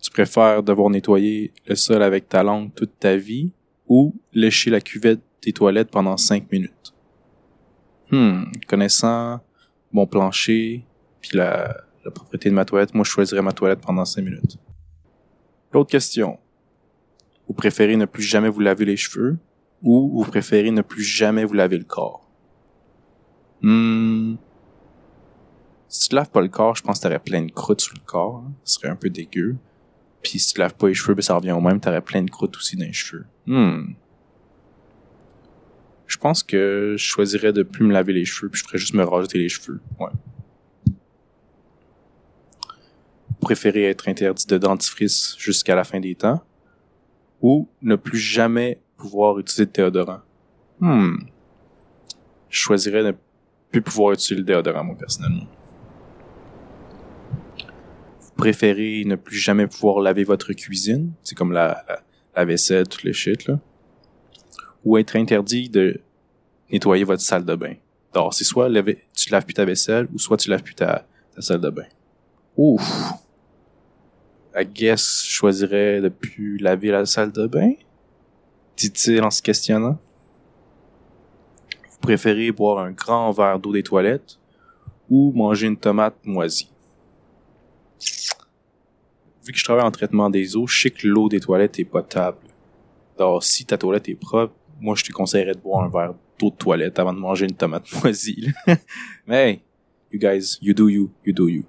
[0.02, 3.54] tu préfères devoir nettoyer le sol avec ta langue toute ta vie
[3.88, 6.94] ou lécher la cuvette des toilettes pendant cinq minutes?
[8.12, 9.40] Hmm, connaissant
[9.92, 10.86] mon plancher,
[11.22, 11.76] puis la,
[12.06, 14.58] la propriété de ma toilette, moi je choisirais ma toilette pendant cinq minutes.
[15.74, 16.38] L'autre question.
[17.48, 19.38] Vous préférez ne plus jamais vous laver les cheveux
[19.82, 22.30] ou vous préférez ne plus jamais vous laver le corps?
[23.62, 24.36] Hmm.
[25.88, 28.06] Si tu laves pas le corps, je pense que t'aurais plein de croûtes sur le
[28.06, 28.44] corps.
[28.46, 28.54] hein.
[28.64, 29.58] Ce serait un peu dégueu.
[30.24, 32.30] Puis si tu laves pas les cheveux, ben ça revient au même, t'aurais plein de
[32.30, 33.26] croûtes aussi dans les cheveux.
[33.46, 33.94] Hmm.
[36.12, 38.94] Je pense que je choisirais de plus me laver les cheveux, puis je ferais juste
[38.94, 39.80] me raser les cheveux.
[39.98, 40.10] Ouais.
[43.30, 46.44] Vous préférez être interdit de dentifrice jusqu'à la fin des temps
[47.42, 50.20] ou ne plus jamais pouvoir utiliser de déodorant?
[50.82, 51.16] Hmm.
[52.50, 53.14] Je choisirais de ne
[53.72, 55.48] plus pouvoir utiliser le déodorant, moi, personnellement.
[58.20, 61.14] Vous préférez ne plus jamais pouvoir laver votre cuisine?
[61.24, 62.04] C'est comme la, la,
[62.36, 63.62] la vaisselle, toutes les shit, là.
[64.84, 66.02] Ou être interdit de
[66.72, 67.76] nettoyer votre salle de bain.
[68.14, 68.70] Alors, c'est soit
[69.16, 71.86] tu laves plus ta vaisselle, ou soit tu laves plus ta, ta salle de bain.
[72.58, 73.14] Ouf!
[74.54, 77.74] I guess, je choisirais de plus laver la salle de bain?
[78.76, 79.98] Dit-il en se questionnant.
[81.90, 84.40] Vous préférez boire un grand verre d'eau des toilettes
[85.10, 86.70] ou manger une tomate moisie?
[89.46, 91.86] Vu que je travaille en traitement des eaux, je sais que l'eau des toilettes est
[91.86, 92.40] potable.
[93.18, 96.50] Alors, si ta toilette est propre, moi, je te conseillerais de boire un verre d'eau
[96.50, 98.48] de toilette avant de manger une tomate moisie.
[99.28, 99.62] Mais, hey,
[100.12, 101.64] you guys, you do you, you do you.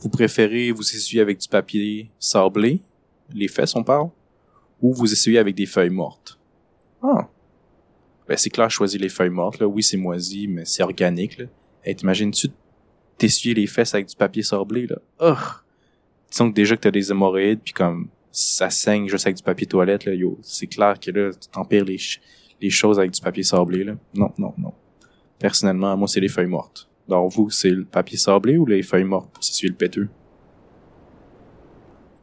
[0.00, 2.80] Vous préférez vous essuyer avec du papier sablé,
[3.32, 4.08] les fesses on parle,
[4.80, 6.38] ou vous essuyer avec des feuilles mortes?
[7.02, 7.28] Ah.
[8.26, 9.66] Ben, c'est clair, choisir les feuilles mortes, là.
[9.66, 11.46] Oui, c'est moisi, mais c'est organique, là.
[11.84, 12.48] Hey, t'imagines-tu
[13.18, 14.96] t'essuyer les fesses avec du papier sablé, là?
[15.20, 15.62] Ugh!
[16.30, 19.66] Disons que déjà que t'as des hémorroïdes, puis comme ça saigne juste avec du papier
[19.66, 21.98] toilette, là, yo, c'est clair que là, tu t'empires les,
[22.60, 23.94] les choses avec du papier sablé, là.
[24.14, 24.72] Non, non, non.
[25.38, 26.88] Personnellement, moi, c'est les feuilles mortes.
[27.08, 30.08] Alors vous, c'est le papier sablé ou les feuilles mortes pour s'essuyer le péteux?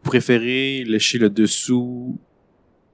[0.04, 2.20] Vous préférez lécher le dessous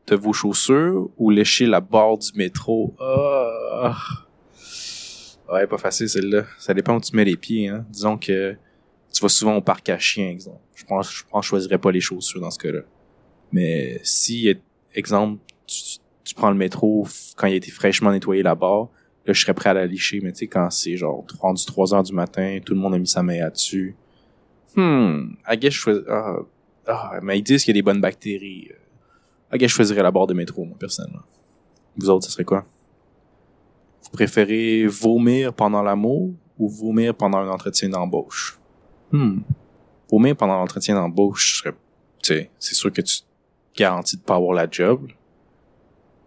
[0.07, 2.95] de vos chaussures ou lécher la barre du métro?
[2.99, 3.97] Ah.
[5.51, 6.45] Ouais, pas facile celle-là.
[6.59, 7.67] Ça dépend où tu mets les pieds.
[7.67, 7.85] Hein.
[7.89, 8.55] Disons que
[9.11, 10.61] tu vas souvent au parc à chiens, exemple.
[10.73, 12.81] Je pense, je pense je choisirais pas les chaussures dans ce cas-là.
[13.51, 14.53] Mais si,
[14.93, 18.89] exemple, tu, tu prends le métro quand il a été fraîchement nettoyé barre,
[19.25, 20.19] là, je serais prêt à la licher.
[20.21, 22.97] Mais tu sais, quand c'est genre rendu 3 heures du matin, tout le monde a
[22.97, 23.95] mis sa main là-dessus.
[24.75, 26.03] Hmm, I guess je choisis...
[26.07, 26.37] Ah,
[26.87, 28.69] ah, mais ils disent qu'il y a des bonnes bactéries.
[29.53, 31.23] I guess je choisirais la barre de métro, moi, personnellement.
[31.97, 32.65] Vous autres, ce serait quoi?
[34.03, 38.59] Vous préférez vomir pendant l'amour ou vomir pendant un entretien d'embauche?
[39.11, 39.39] Hmm.
[40.09, 41.75] Vomir pendant l'entretien d'embauche, serait,
[42.23, 43.21] tu sais, c'est sûr que tu
[43.73, 45.07] te garantis de pas avoir la job.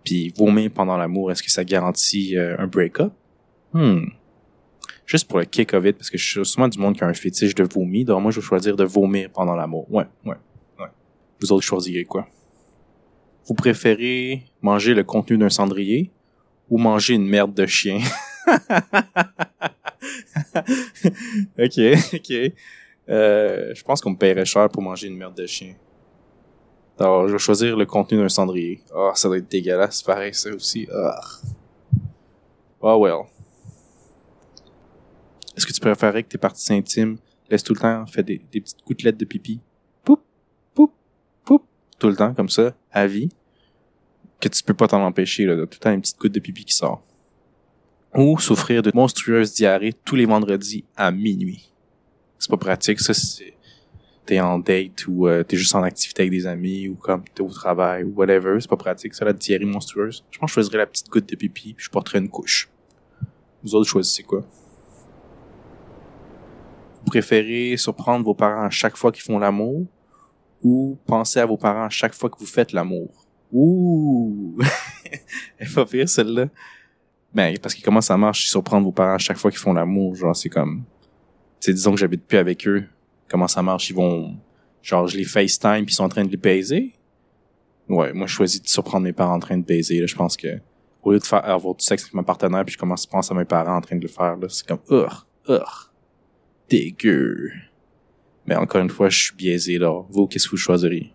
[0.04, 3.12] Puis vomir pendant l'amour, est-ce que ça garantit euh, un break-up?
[3.72, 4.04] Hmm.
[5.06, 7.06] Juste pour le kick of it, parce que je suis souvent du monde qui a
[7.06, 9.90] un fétiche de vomi, donc moi je vais choisir de vomir pendant l'amour.
[9.92, 10.36] Ouais, ouais,
[10.78, 10.88] ouais.
[11.40, 12.26] Vous autres choisirez quoi?
[13.46, 16.10] Vous préférez manger le contenu d'un cendrier
[16.70, 17.98] ou manger une merde de chien?
[21.58, 21.80] ok,
[22.14, 22.32] ok.
[23.10, 25.74] Euh, je pense qu'on me paierait cher pour manger une merde de chien.
[26.98, 28.80] Alors, je vais choisir le contenu d'un cendrier.
[28.94, 30.86] Ah, ça doit être dégueulasse, pareil, ça aussi.
[30.92, 31.20] Ah.
[32.80, 33.26] Oh well.
[35.56, 37.16] Est-ce que tu préférerais que tes parties intimes
[37.50, 39.60] laissent tout le temps fait des, des petites gouttelettes de pipi?
[40.04, 40.20] Poup,
[40.74, 40.92] poup,
[41.44, 41.64] poup,
[41.98, 43.28] tout le temps, comme ça, à vie.
[44.40, 46.40] Que tu peux pas t'en empêcher, là, de tout le temps une petite goutte de
[46.40, 47.02] pipi qui sort.
[48.14, 51.72] Ou souffrir de monstrueuses diarrhées tous les vendredis à minuit.
[52.38, 53.53] C'est pas pratique, ça, c'est,
[54.26, 57.42] t'es en date ou euh, t'es juste en activité avec des amis ou comme t'es
[57.42, 60.24] au travail ou whatever, c'est pas pratique, ça, la diarrhée monstrueuse.
[60.30, 62.68] Je pense que je choisirais la petite goutte de pipi puis je porterais une couche.
[63.62, 64.44] Vous autres, choisissez quoi?
[67.04, 69.86] Vous préférez surprendre vos parents à chaque fois qu'ils font l'amour
[70.62, 73.26] ou penser à vos parents à chaque fois que vous faites l'amour?
[73.52, 74.58] Ouh!
[75.58, 76.48] Elle pas pire, celle-là.
[77.34, 80.14] Ben, parce que comment ça marche, surprendre vos parents à chaque fois qu'ils font l'amour,
[80.14, 80.84] genre, c'est comme,
[81.64, 82.84] sais, disons que j'habite plus avec eux,
[83.28, 84.36] comment ça marche, ils vont,
[84.82, 86.94] genre, je les FaceTime puis ils sont en train de les baiser?
[87.88, 90.36] Ouais, moi, je choisis de surprendre mes parents en train de baiser, là, je pense
[90.36, 90.58] que,
[91.02, 93.32] au lieu de faire, avoir du sexe avec mon partenaire puis je commence à penser
[93.32, 95.08] à mes parents en train de le faire, là, c'est comme, ugh,
[95.48, 95.90] ugh,
[96.68, 97.50] dégueu.
[98.46, 100.02] Mais encore une fois, je suis biaisé, là.
[100.10, 101.12] Vous, qu'est-ce que vous choisiriez?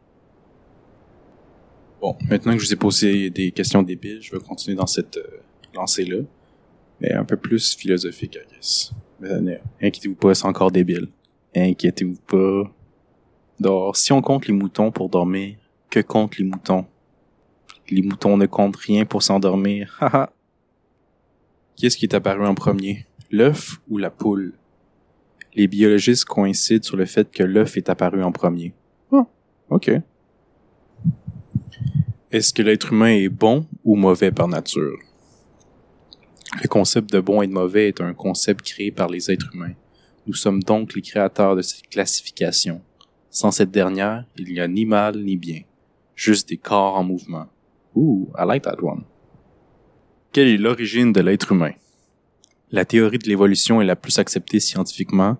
[2.01, 5.17] Bon, maintenant que je vous ai posé des questions débiles, je vais continuer dans cette
[5.17, 5.41] euh,
[5.75, 6.23] lancée-là.
[7.01, 8.91] Mais un peu plus philosophique, I guess.
[9.19, 11.09] Mais euh, inquiétez-vous pas, c'est encore débile.
[11.55, 12.71] Inquiétez-vous pas.
[13.59, 15.57] Donc, si on compte les moutons pour dormir,
[15.89, 16.85] que comptent les moutons?
[17.89, 19.97] Les moutons ne comptent rien pour s'endormir.
[20.01, 20.31] Haha.
[21.75, 23.05] Qu'est-ce qui est apparu en premier?
[23.31, 24.53] L'œuf ou la poule?
[25.55, 28.73] Les biologistes coïncident sur le fait que l'œuf est apparu en premier.
[29.11, 29.25] Ah,
[29.69, 29.91] ok.
[32.31, 34.97] Est-ce que l'être humain est bon ou mauvais par nature?
[36.61, 39.73] Le concept de bon et de mauvais est un concept créé par les êtres humains.
[40.29, 42.83] Nous sommes donc les créateurs de cette classification.
[43.31, 45.61] Sans cette dernière, il n'y a ni mal ni bien,
[46.13, 47.47] juste des corps en mouvement.
[47.95, 49.05] Ooh, I like that one.
[50.31, 51.71] Quelle est l'origine de l'être humain?
[52.69, 55.37] La théorie de l'évolution est la plus acceptée scientifiquement,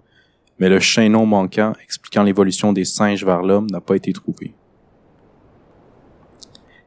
[0.58, 4.56] mais le chaînon manquant expliquant l'évolution des singes vers l'homme n'a pas été trouvé.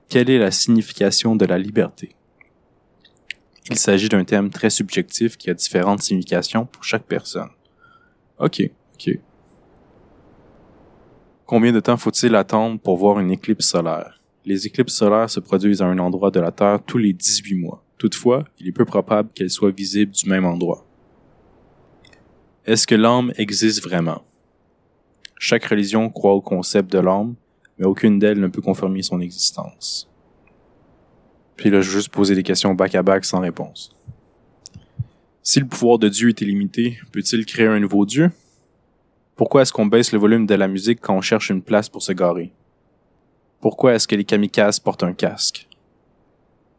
[0.09, 2.17] Quelle est la signification de la liberté?
[3.71, 7.51] Il s'agit d'un thème très subjectif qui a différentes significations pour chaque personne.
[8.39, 9.19] Ok, ok.
[11.47, 14.21] Combien de temps faut-il attendre pour voir une éclipse solaire?
[14.45, 17.85] Les éclipses solaires se produisent à un endroit de la Terre tous les 18 mois.
[17.99, 20.85] Toutefois, il est peu probable qu'elles soient visibles du même endroit.
[22.65, 24.23] Est-ce que l'âme existe vraiment?
[25.39, 27.35] Chaque religion croit au concept de l'âme,
[27.79, 30.09] mais aucune d'elles ne peut confirmer son existence.
[31.57, 33.91] Puis là, je vais juste poser des questions back à back sans réponse.
[35.45, 38.31] Si le pouvoir de Dieu est illimité, peut-il créer un nouveau Dieu?
[39.35, 42.01] Pourquoi est-ce qu'on baisse le volume de la musique quand on cherche une place pour
[42.01, 42.53] se garer?
[43.61, 45.67] Pourquoi est-ce que les kamikazes portent un casque?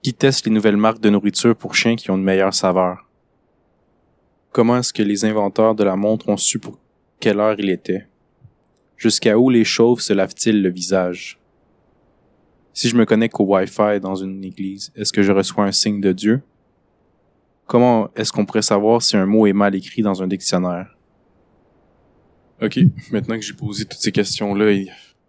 [0.02, 3.10] Qui teste les nouvelles marques de nourriture pour chiens qui ont une meilleure saveur?
[4.54, 6.80] Comment est-ce que les inventeurs de la montre ont su pour
[7.20, 8.08] quelle heure il était?
[8.96, 11.38] Jusqu'à où les chauves se lavent-ils le visage?
[12.72, 16.00] Si je me connecte au Wi-Fi dans une église, est-ce que je reçois un signe
[16.00, 16.42] de Dieu?
[17.66, 20.96] Comment est-ce qu'on pourrait savoir si un mot est mal écrit dans un dictionnaire?
[22.62, 22.80] Ok,
[23.12, 24.86] maintenant que j'ai posé toutes ces questions-là,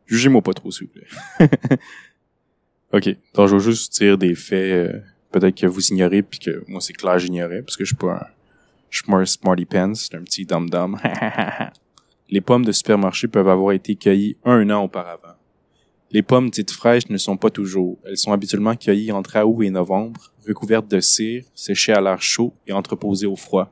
[0.06, 1.48] jugez-moi pas trop, s'il vous plaît.
[2.92, 5.00] ok, donc je vais juste dire des faits, euh,
[5.32, 8.12] peut-être que vous ignorez, puis que moi c'est clair j'ignorais, parce que je suis pas
[8.12, 8.26] un,
[8.90, 10.98] je suis un smarty pants, c'est un petit dum-dum.
[12.30, 15.34] Les pommes de supermarché peuvent avoir été cueillies un an auparavant.
[16.14, 17.98] Les pommes dites fraîches ne sont pas toujours.
[18.04, 22.54] Elles sont habituellement cueillies entre août et novembre, recouvertes de cire, séchées à l'air chaud
[22.68, 23.68] et entreposées au froid.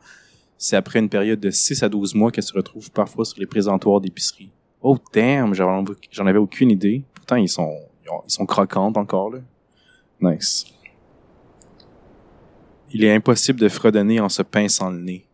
[0.59, 3.47] C'est après une période de 6 à 12 mois qu'elles se retrouvent parfois sur les
[3.47, 4.51] présentoirs d'épicerie.
[4.81, 7.05] Oh damn, j'en avais aucune idée.
[7.15, 9.39] Pourtant, ils sont, ils croquantes encore, là.
[10.21, 10.67] Nice.
[12.93, 15.29] Il est impossible de fredonner en se pinçant le nez.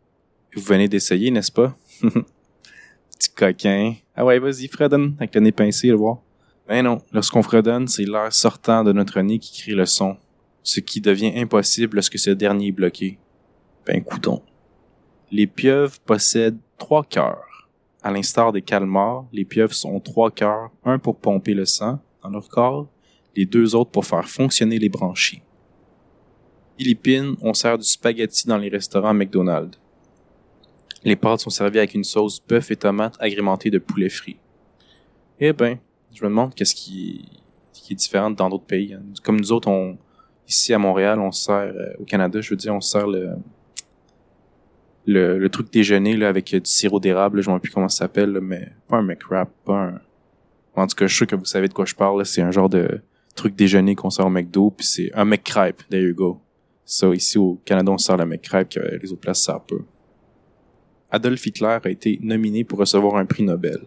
[0.55, 1.75] Vous venez d'essayer, n'est-ce pas?
[2.03, 3.95] Petit coquin.
[4.15, 6.19] Ah ouais, vas-y, fredonne avec le nez pincé, le voir.
[6.69, 10.19] Ben non, lorsqu'on fredonne, c'est l'air sortant de notre nez qui crée le son,
[10.63, 13.19] ce qui devient impossible lorsque ce dernier est bloqué.
[13.87, 14.43] Ben coudon.
[15.33, 17.71] Les pieuvres possèdent trois cœurs.
[18.03, 22.29] À l'instar des calmars, les pieuvres sont trois cœurs, un pour pomper le sang dans
[22.29, 22.87] leur corps,
[23.35, 25.43] les deux autres pour faire fonctionner les branchies.
[26.77, 29.79] Philippines, on sert du spaghetti dans les restaurants McDonald's.
[31.03, 34.37] Les pâtes sont servies avec une sauce bœuf et tomate agrémentée de poulet frit.
[35.41, 35.79] Eh ben,
[36.15, 37.29] je me demande qu'est-ce qui,
[37.73, 38.97] qui est différent dans d'autres pays.
[39.23, 39.99] Comme nous autres, on,
[40.49, 43.37] ici à Montréal, on sert, euh, au Canada, je veux dire, on sert le,
[45.07, 47.99] le, le truc déjeuner là, avec du sirop d'érable, je ne sais plus comment ça
[47.99, 50.01] s'appelle, mais pas un McWrap, pas un...
[50.75, 52.25] En tout cas, je suis sûr que vous savez de quoi je parle.
[52.25, 53.01] C'est un genre de
[53.35, 56.41] truc déjeuner qu'on sert au McDo, puis c'est un McCripe, there you go.
[56.85, 59.81] Ça, ici au Canada, on sort la McCrabe que les autres places savent peu.
[61.11, 63.81] Adolf Hitler a été nominé pour recevoir un prix Nobel.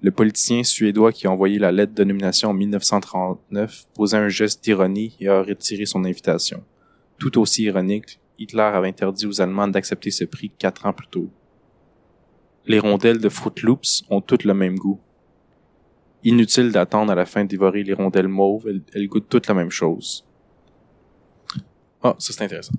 [0.00, 4.62] Le politicien suédois qui a envoyé la lettre de nomination en 1939 posait un geste
[4.62, 6.62] d'ironie et a retiré son invitation.
[7.18, 11.28] Tout aussi ironique, Hitler avait interdit aux Allemands d'accepter ce prix quatre ans plus tôt.
[12.66, 15.00] Les rondelles de Fruit Loops ont toutes le même goût.
[16.22, 19.54] Inutile d'attendre à la fin de dévorer les rondelles mauves, elles, elles goûtent toutes la
[19.54, 20.24] même chose.
[22.02, 22.74] Ah, ça c'est intéressant.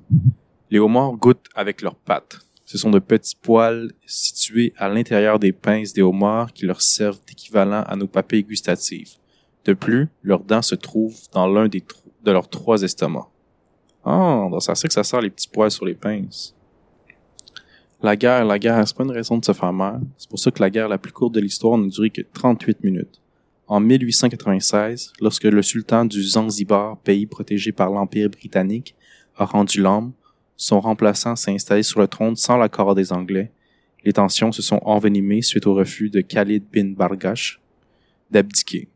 [0.70, 2.40] Les homards goûtent avec leurs pattes.
[2.72, 7.20] Ce sont de petits poils situés à l'intérieur des pinces des homards qui leur servent
[7.26, 9.16] d'équivalent à nos papilles gustatives.
[9.66, 11.84] De plus, leurs dents se trouvent dans l'un des
[12.24, 13.26] de leurs trois estomacs.
[14.06, 16.56] Ah, oh, ça que ça sort les petits poils sur les pinces.
[18.04, 20.02] La guerre, la guerre, c'est pas une raison de se faire mal.
[20.16, 22.84] C'est pour ça que la guerre la plus courte de l'histoire n'a duré que 38
[22.84, 23.20] minutes.
[23.66, 28.96] En 1896, lorsque le sultan du Zanzibar, pays protégé par l'Empire britannique,
[29.38, 30.14] a rendu l'homme,
[30.60, 33.50] son remplaçant s'est installé sur le trône sans l'accord des Anglais.
[34.04, 37.62] Les tensions se sont envenimées suite au refus de Khalid bin Bargash
[38.30, 38.90] d'abdiquer.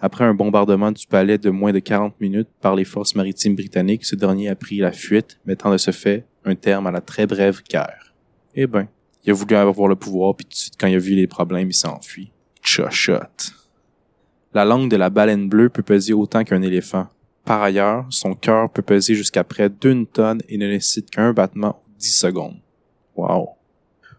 [0.00, 4.06] Après un bombardement du palais de moins de 40 minutes par les forces maritimes britanniques,
[4.06, 7.26] ce dernier a pris la fuite, mettant de ce fait un terme à la très
[7.26, 8.14] brève guerre.
[8.54, 8.88] Eh ben,
[9.24, 11.26] il a voulu avoir le pouvoir, puis tout de suite, quand il a vu les
[11.26, 12.32] problèmes, il s'est enfui.
[12.62, 13.52] Tcha-shot.
[14.54, 17.08] La langue de la baleine bleue peut peser autant qu'un éléphant.
[17.44, 21.82] Par ailleurs, son cœur peut peser jusqu'à près d'une tonne et ne nécessite qu'un battement
[21.98, 22.56] 10 secondes.
[23.16, 23.50] Wow.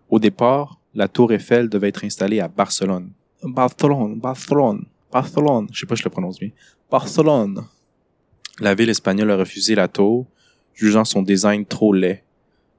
[0.09, 3.11] Au départ, la tour Eiffel devait être installée à Barcelone.
[3.43, 5.67] Barcelone, Barcelone, Barcelone.
[5.71, 6.51] Je sais pas si je le prononce bien.
[6.89, 7.65] Barcelone.
[8.59, 10.25] La ville espagnole a refusé la tour.
[10.73, 12.23] jugeant son design trop laid.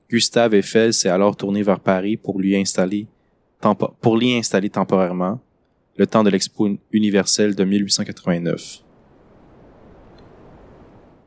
[0.09, 3.09] Gustave Eiffel s'est alors tourné vers Paris pour lui installer
[4.00, 5.40] pour l'y installer temporairement,
[5.96, 8.82] le temps de l'expo universelle de 1889.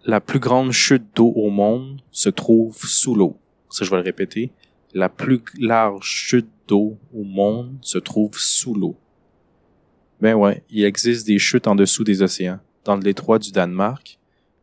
[0.05, 3.35] La plus grande chute d'eau au monde se trouve sous l'eau.
[3.69, 4.51] Ça, je vais le répéter.
[4.93, 8.95] La plus large chute d'eau au monde se trouve sous l'eau.
[10.21, 12.59] Ben ouais, il existe des chutes en dessous des océans.
[12.85, 14.17] Dans le détroit du Danemark,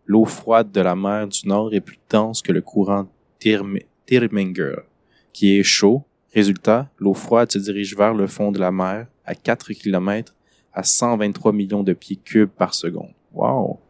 [0.06, 3.06] l'eau froide de la mer du Nord est plus dense que le courant
[3.38, 4.76] Tirminger,
[5.34, 6.04] qui est chaud.
[6.34, 10.34] Résultat, l'eau froide se dirige vers le fond de la mer à 4 km
[10.72, 13.12] à 123 millions de pieds cubes par seconde.
[13.34, 13.80] Wow!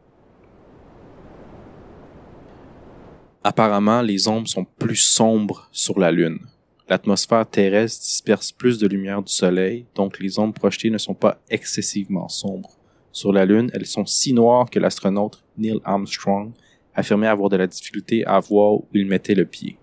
[3.48, 6.40] Apparemment, les ombres sont plus sombres sur la Lune.
[6.88, 11.40] L'atmosphère terrestre disperse plus de lumière du Soleil, donc les ombres projetées ne sont pas
[11.48, 12.76] excessivement sombres.
[13.12, 16.54] Sur la Lune, elles sont si noires que l'astronaute Neil Armstrong
[16.92, 19.78] affirmait avoir de la difficulté à voir où il mettait le pied.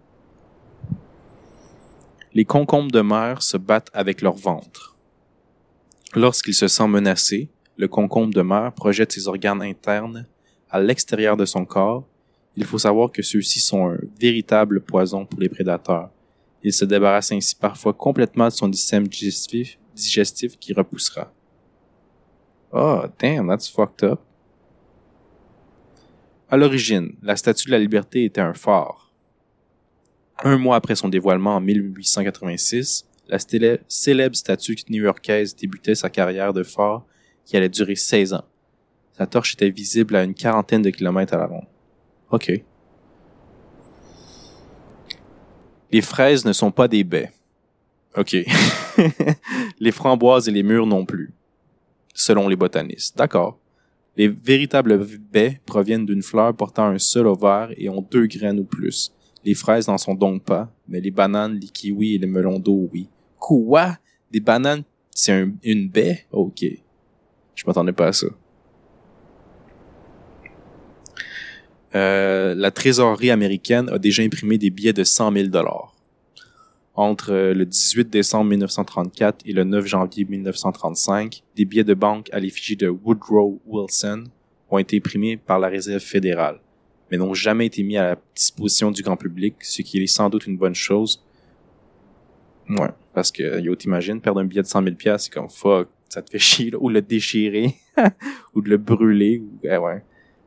[2.33, 4.97] Les concombres de mer se battent avec leur ventre.
[6.15, 10.27] Lorsqu'il se sent menacé, le concombre de mer projette ses organes internes
[10.69, 12.09] à l'extérieur de son corps.
[12.55, 16.09] Il faut savoir que ceux-ci sont un véritable poison pour les prédateurs.
[16.61, 21.33] Il se débarrasse ainsi parfois complètement de son système digestif, digestif qui repoussera.
[22.71, 24.19] Oh, damn, that's fucked up.
[26.49, 29.11] À l'origine, la Statue de la Liberté était un phare.
[30.43, 33.39] Un mois après son dévoilement en 1886, la
[33.87, 37.05] célèbre statue new-yorkaise débutait sa carrière de phare
[37.45, 38.45] qui allait durer 16 ans.
[39.17, 41.67] Sa torche était visible à une quarantaine de kilomètres à la ronde.
[42.33, 42.51] OK.
[45.91, 47.31] Les fraises ne sont pas des baies.
[48.17, 48.35] OK.
[49.79, 51.31] les framboises et les mûres non plus.
[52.15, 53.15] Selon les botanistes.
[53.15, 53.59] D'accord.
[54.17, 58.65] Les véritables baies proviennent d'une fleur portant un seul ovaire et ont deux graines ou
[58.65, 59.13] plus.
[59.45, 62.89] Les fraises n'en sont donc pas, mais les bananes, les kiwis et les melons d'eau,
[62.91, 63.09] oui.
[63.37, 63.97] Quoi?
[64.31, 66.25] Des bananes, c'est une baie?
[66.31, 66.65] Ok.
[67.53, 68.27] Je m'attendais pas à ça.
[71.95, 75.93] Euh, la trésorerie américaine a déjà imprimé des billets de 100 000 dollars.
[76.95, 82.39] Entre le 18 décembre 1934 et le 9 janvier 1935, des billets de banque à
[82.39, 84.25] l'effigie de Woodrow Wilson
[84.69, 86.59] ont été imprimés par la Réserve fédérale,
[87.09, 90.29] mais n'ont jamais été mis à la disposition du grand public, ce qui est sans
[90.29, 91.23] doute une bonne chose.
[92.69, 95.89] Ouais, parce que yo, t'imagines perdre un billet de 100 000 pièces, c'est comme fuck,
[96.09, 97.73] ça te fait chier, ou le déchirer,
[98.53, 100.03] ou de le brûler, ou eh ouais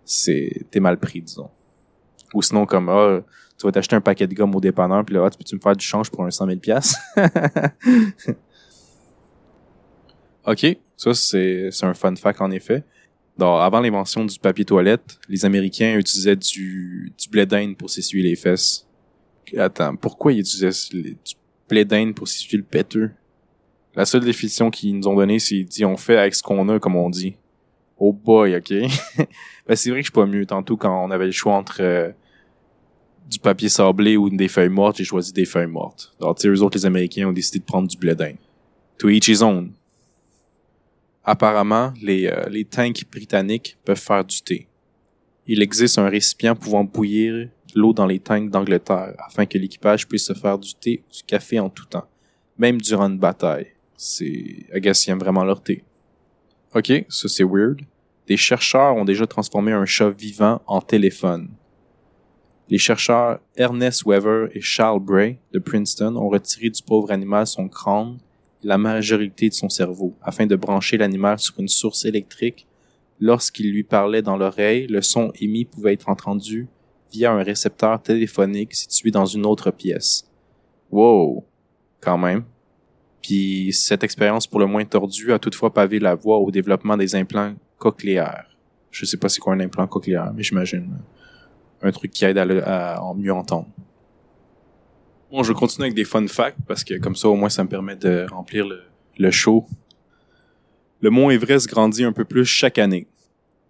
[0.06, 1.50] c'est t'es mal pris, disons.
[2.32, 3.20] Ou sinon comme ah,
[3.58, 5.60] tu vas t'acheter un paquet de gomme au dépanneur puis là ah, tu peux-tu me
[5.60, 6.96] faire du change pour un 100 000 pièces
[10.46, 10.64] Ok,
[10.96, 12.84] ça c'est c'est un fun fact en effet.
[13.36, 18.24] Donc, avant l'invention du papier toilette, les Américains utilisaient du, du blé d'Inde pour s'essuyer
[18.24, 18.86] les fesses.
[19.58, 21.34] Attends, pourquoi ils utilisaient du
[21.68, 23.10] blé d'Inde pour s'essuyer le péteux?
[23.94, 26.78] La seule définition qu'ils nous ont donnée, c'est dit on fait avec ce qu'on a,
[26.78, 27.36] comme on dit.
[27.98, 28.72] Oh boy, ok.
[29.66, 30.46] ben, c'est vrai que je suis pas mieux.
[30.46, 32.10] Tantôt, quand on avait le choix entre euh,
[33.28, 36.14] du papier sablé ou des feuilles mortes, j'ai choisi des feuilles mortes.
[36.20, 38.36] Donc, tu eux autres, les Américains, ont décidé de prendre du blé d'Inde.
[38.98, 39.72] To each his own.
[41.24, 44.68] Apparemment, les, euh, les tanks britanniques peuvent faire du thé.
[45.46, 50.24] Il existe un récipient pouvant bouillir l'eau dans les tanks d'Angleterre afin que l'équipage puisse
[50.24, 52.08] se faire du thé ou du café en tout temps,
[52.58, 53.68] même durant une bataille.
[53.96, 54.66] C'est,
[55.08, 55.84] aiment vraiment leur thé.
[56.74, 57.80] OK, ça c'est weird.
[58.28, 61.50] Des chercheurs ont déjà transformé un chat vivant en téléphone.
[62.68, 67.68] Les chercheurs Ernest Weaver et Charles Bray de Princeton ont retiré du pauvre animal son
[67.68, 68.18] crâne
[68.64, 72.66] et la majorité de son cerveau afin de brancher l'animal sur une source électrique.
[73.20, 76.66] Lorsqu'il lui parlait dans l'oreille, le son émis pouvait être entendu
[77.12, 80.28] via un récepteur téléphonique situé dans une autre pièce.
[80.90, 81.44] Wow,
[82.00, 82.42] quand même.
[83.22, 87.14] Puis cette expérience pour le moins tordue a toutefois pavé la voie au développement des
[87.14, 88.46] implants cochléaires.
[88.90, 90.90] Je sais pas c'est quoi un implant cochléaire, mais j'imagine
[91.82, 93.68] un truc qui aide à, mieux entendre.
[95.30, 97.64] Bon, je vais continuer avec des fun facts parce que comme ça au moins ça
[97.64, 98.82] me permet de remplir le,
[99.18, 99.66] le show.
[101.00, 103.06] Le mont Everest grandit un peu plus chaque année.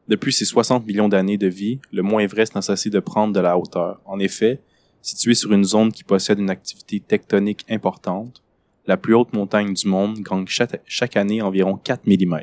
[0.08, 3.40] Depuis ses 60 millions d'années de vie, le mont Everest n'a cessé de prendre de
[3.40, 4.00] la hauteur.
[4.04, 4.60] En effet,
[5.02, 8.42] situé sur une zone qui possède une activité tectonique importante,
[8.86, 12.40] la plus haute montagne du monde gagne chaque, année environ 4 mm.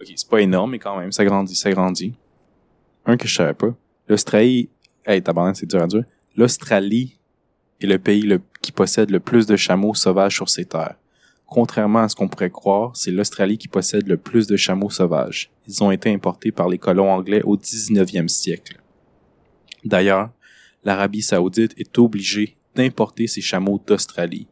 [0.00, 2.14] Ok, c'est pas énorme, mais quand même, ça grandit, ça grandit.
[3.04, 3.74] Un que je savais pas.
[4.08, 4.70] L'Australie,
[5.04, 6.04] hey, tabarnak, c'est dur à dire.
[6.36, 7.18] L'Australie
[7.80, 8.26] est le pays
[8.62, 10.96] qui possède le plus de chameaux sauvages sur ses terres.
[11.46, 15.50] Contrairement à ce qu'on pourrait croire, c'est l'Australie qui possède le plus de chameaux sauvages.
[15.66, 18.80] Ils ont été importés par les colons anglais au 19e siècle.
[19.84, 20.30] D'ailleurs,
[20.84, 24.46] l'Arabie saoudite est obligée d'importer ses chameaux d'Australie.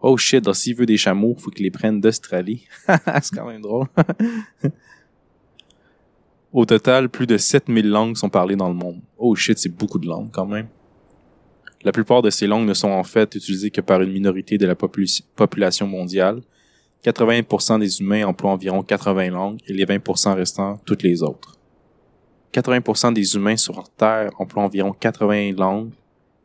[0.00, 2.66] Oh shit, donc s'il veut des chameaux, faut qu'il les prenne d'Australie.
[2.86, 3.86] c'est quand même drôle.
[6.52, 9.00] Au total, plus de 7000 langues sont parlées dans le monde.
[9.18, 10.68] Oh shit, c'est beaucoup de langues quand même.
[11.82, 14.66] La plupart de ces langues ne sont en fait utilisées que par une minorité de
[14.66, 16.40] la population mondiale.
[17.04, 21.56] 80% des humains emploient environ 80 langues et les 20% restants toutes les autres.
[22.52, 25.90] 80% des humains sur Terre emploient environ 80 langues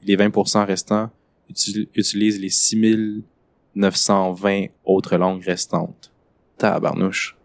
[0.04, 1.10] et les 20% restants
[1.50, 2.50] utilisent les
[3.76, 6.12] 6920 autres langues restantes.
[6.58, 7.38] Tabarnouche.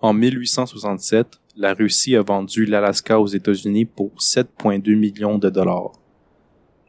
[0.00, 5.92] En 1867, la Russie a vendu l'Alaska aux États-Unis pour 7,2 millions de dollars.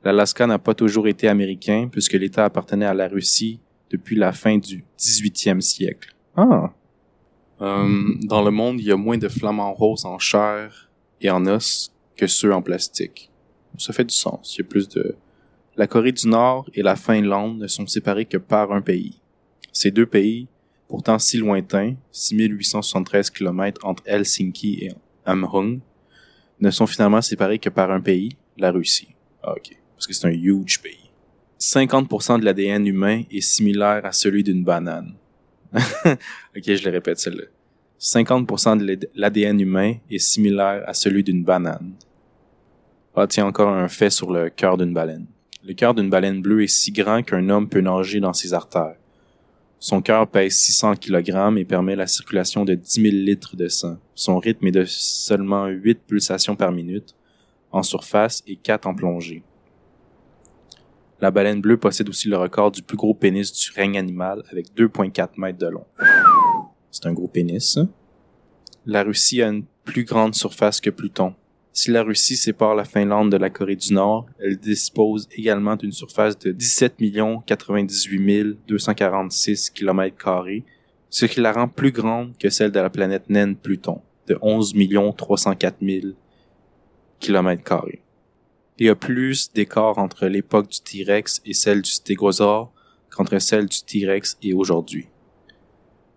[0.04, 3.60] L'Alaska n'a pas toujours été américain puisque l'État appartenait à la Russie
[3.90, 6.16] depuis la fin du 18e siècle.
[6.36, 6.72] Ah.
[7.62, 11.46] Euh, dans le monde, il y a moins de flamants roses en chair et en
[11.46, 13.30] os que ceux en plastique.
[13.78, 14.56] Ça fait du sens.
[14.56, 15.16] Il y a plus de...
[15.78, 19.20] La Corée du Nord et la Finlande ne sont séparés que par un pays.
[19.72, 20.48] Ces deux pays
[20.92, 24.92] pourtant si lointain, 6873 km entre Helsinki et
[25.26, 25.80] Amhung,
[26.60, 29.16] ne sont finalement séparés que par un pays, la Russie.
[29.42, 29.72] Ah, ok.
[29.96, 31.10] Parce que c'est un huge pays.
[31.62, 35.14] 50% de l'ADN humain est similaire à celui d'une banane.
[35.74, 37.46] ok, je le répète celle-là.
[37.98, 41.94] 50% de l'ADN humain est similaire à celui d'une banane.
[43.16, 45.28] Ah, tiens, encore un fait sur le cœur d'une baleine.
[45.64, 48.96] Le cœur d'une baleine bleue est si grand qu'un homme peut nager dans ses artères.
[49.78, 53.98] Son cœur pèse 600 kg et permet la circulation de 10 000 litres de sang.
[54.16, 57.16] Son rythme est de seulement 8 pulsations par minute
[57.72, 59.44] en surface et 4 en plongée.
[61.20, 64.76] La baleine bleue possède aussi le record du plus gros pénis du règne animal avec
[64.76, 65.86] 2,4 mètres de long.
[66.90, 67.78] C'est un gros pénis.
[68.88, 71.36] La Russie a une plus grande surface que Pluton.
[71.74, 75.94] Si la Russie sépare la Finlande de la Corée du Nord, elle dispose également d'une
[75.94, 76.98] surface de 17
[77.46, 80.46] 98 246 km,
[81.10, 84.74] ce qui la rend plus grande que celle de la planète naine Pluton, de 11
[85.16, 86.08] 304 000
[87.22, 87.86] km.
[88.78, 92.74] Il y a plus d'écart entre l'époque du T-Rex et celle du stégosaure
[93.10, 95.08] qu'entre celle du T-Rex et aujourd'hui.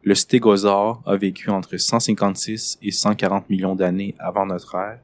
[0.02, 5.00] Le stégosaure a vécu entre 156 et 140 millions d'années avant notre ère,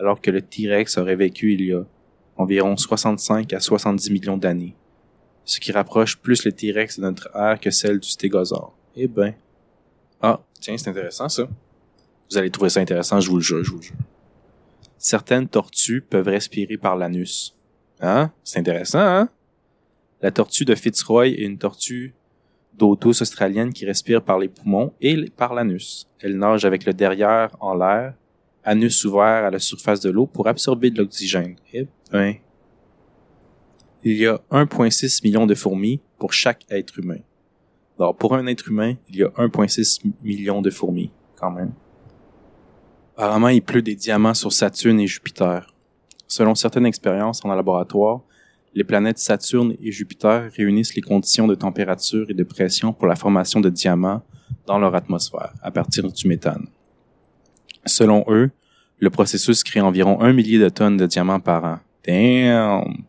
[0.00, 1.84] alors que le T-Rex aurait vécu il y a
[2.36, 4.74] environ 65 à 70 millions d'années,
[5.44, 8.74] ce qui rapproche plus le T-Rex de notre ère que celle du stégosaure.
[8.96, 9.34] Eh ben.
[10.22, 11.46] Ah, tiens, c'est intéressant ça.
[12.30, 13.96] Vous allez trouver ça intéressant, je vous le jure, je vous le jure.
[14.96, 17.54] Certaines tortues peuvent respirer par l'anus.
[18.00, 18.32] Hein?
[18.42, 19.28] C'est intéressant, hein?
[20.22, 22.14] La tortue de Fitzroy est une tortue
[22.74, 26.08] d'autos australienne qui respire par les poumons et par l'anus.
[26.20, 28.14] Elle nage avec le derrière en l'air
[28.64, 31.56] anus ouvert à la surface de l'eau pour absorber de l'oxygène.
[32.12, 32.34] Ben.
[34.02, 37.18] Il y a 1,6 million de fourmis pour chaque être humain.
[37.98, 41.72] Alors, pour un être humain, il y a 1,6 million de fourmis, quand même.
[43.14, 45.74] Apparemment, il pleut des diamants sur Saturne et Jupiter.
[46.26, 48.22] Selon certaines expériences en laboratoire,
[48.72, 53.16] les planètes Saturne et Jupiter réunissent les conditions de température et de pression pour la
[53.16, 54.22] formation de diamants
[54.64, 56.68] dans leur atmosphère, à partir du méthane.
[57.86, 58.50] Selon eux,
[58.98, 61.78] le processus crée environ un millier de tonnes de diamants par an.
[62.06, 63.04] Damn!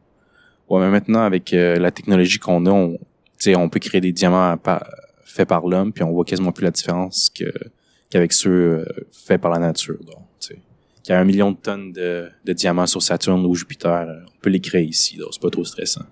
[0.69, 2.97] Ouais, mais maintenant, avec euh, la technologie qu'on a, on,
[3.57, 4.57] on peut créer des diamants
[5.25, 7.51] faits par l'homme, puis on voit quasiment plus la différence que
[8.09, 9.97] qu'avec ceux euh, faits par la nature.
[10.05, 10.17] Donc,
[11.03, 14.39] il y a un million de tonnes de, diamants sur Saturne ou Jupiter, euh, on
[14.41, 16.05] peut les créer ici, donc c'est pas trop stressant.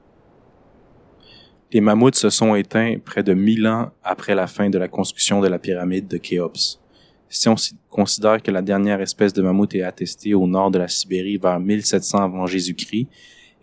[1.71, 5.39] Les mammouths se sont éteints près de 1000 ans après la fin de la construction
[5.39, 6.79] de la pyramide de Khéops.
[7.29, 7.55] Si on
[7.89, 11.59] considère que la dernière espèce de mammouth est attestée au nord de la Sibérie vers
[11.59, 13.07] 1700 avant Jésus-Christ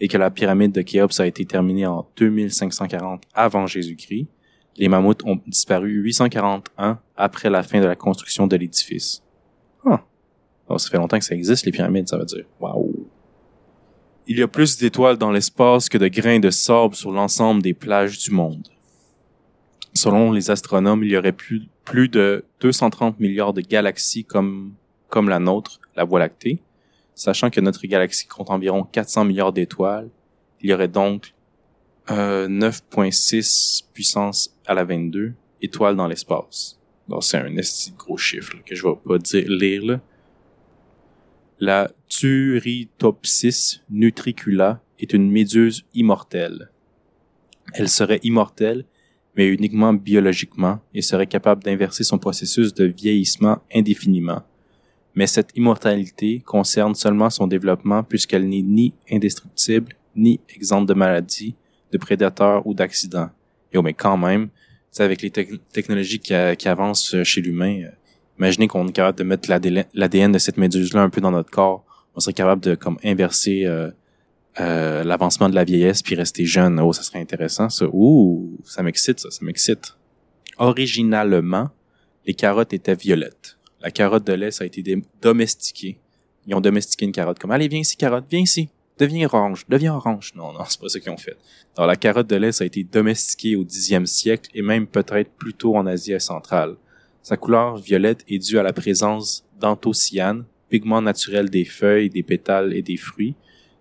[0.00, 4.28] et que la pyramide de Khéops a été terminée en 2540 avant Jésus-Christ,
[4.76, 9.22] les mammouths ont disparu 840 ans après la fin de la construction de l'édifice.
[9.84, 10.02] Ah.
[10.78, 12.44] ça fait longtemps que ça existe, les pyramides, ça veut dire.
[12.60, 13.08] Waouh.
[14.28, 17.74] Il y a plus d'étoiles dans l'espace que de grains de sable sur l'ensemble des
[17.74, 18.68] plages du monde.
[19.94, 24.74] Selon les astronomes, il y aurait plus, plus de 230 milliards de galaxies comme,
[25.08, 26.60] comme la nôtre, la Voie lactée.
[27.14, 30.10] Sachant que notre galaxie compte environ 400 milliards d'étoiles,
[30.60, 31.32] il y aurait donc
[32.10, 35.32] euh, 9.6 puissance à la 22
[35.62, 36.78] étoiles dans l'espace.
[37.08, 40.00] Donc c'est un esti gros chiffre que je vais pas dire lire là.
[41.58, 46.70] La Turritopsis nutricula est une méduse immortelle.
[47.72, 48.84] Elle serait immortelle
[49.36, 54.42] mais uniquement biologiquement et serait capable d'inverser son processus de vieillissement indéfiniment.
[55.14, 61.54] mais cette immortalité concerne seulement son développement puisqu'elle n'est ni indestructible, ni exempte de maladies,
[61.90, 63.30] de prédateurs ou d'accidents.
[63.72, 64.48] Yo, mais quand même,
[64.90, 66.34] c'est avec les technologies qui,
[66.68, 67.90] avancent chez l'humain, euh,
[68.38, 69.48] imaginez qu'on est capable de mettre
[69.94, 71.84] l'ADN de cette méduse-là un peu dans notre corps.
[72.14, 73.90] On serait capable de comme inverser euh,
[74.58, 76.80] euh, l'avancement de la vieillesse puis rester jeune.
[76.80, 77.86] Oh, ça serait intéressant, ça.
[77.92, 79.96] Ouh, ça m'excite, ça, m'excite.
[80.58, 81.70] Originalement,
[82.26, 83.58] les carottes étaient violettes.
[83.82, 84.82] La carotte de lait, ça a été
[85.20, 85.98] domestiquée.
[86.46, 88.68] Ils ont domestiqué une carotte comme, allez, viens ici, carotte, viens ici.
[88.98, 90.32] Deviens orange, deviens orange.
[90.34, 91.36] Non, non, c'est pas ça qu'ils ont fait.
[91.76, 95.30] Alors, la carotte de lait, ça a été domestiquée au dixième siècle et même peut-être
[95.32, 96.76] plus tôt en Asie centrale.
[97.22, 102.72] Sa couleur violette est due à la présence d'anthocyanes, pigments naturels des feuilles, des pétales
[102.72, 103.34] et des fruits,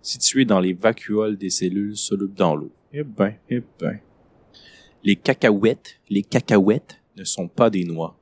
[0.05, 2.71] situés dans les vacuoles des cellules solubles dans l'eau.
[2.93, 3.99] Eh ben, eh ben.
[5.03, 8.17] Les cacahuètes, les cacahuètes ne sont pas des noix.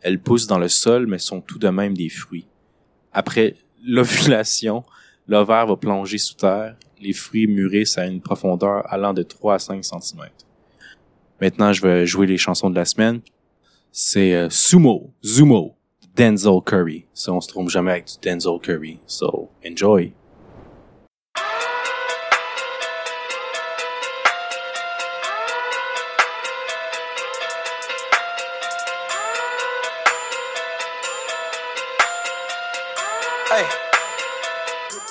[0.00, 2.46] Elles poussent dans le sol, mais sont tout de même des fruits.
[3.12, 4.84] Après l'ovulation,
[5.26, 9.58] l'ovaire va plonger sous terre, les fruits mûrissent à une profondeur allant de 3 à
[9.58, 10.28] 5 cm.
[11.40, 13.20] Maintenant, je vais jouer les chansons de la semaine,
[13.92, 15.76] c'est euh, Sumo, Zumo,
[16.16, 17.06] Denzel Curry.
[17.14, 18.98] Ça, on se trompe jamais avec du Denzel Curry.
[19.06, 20.12] So, enjoy.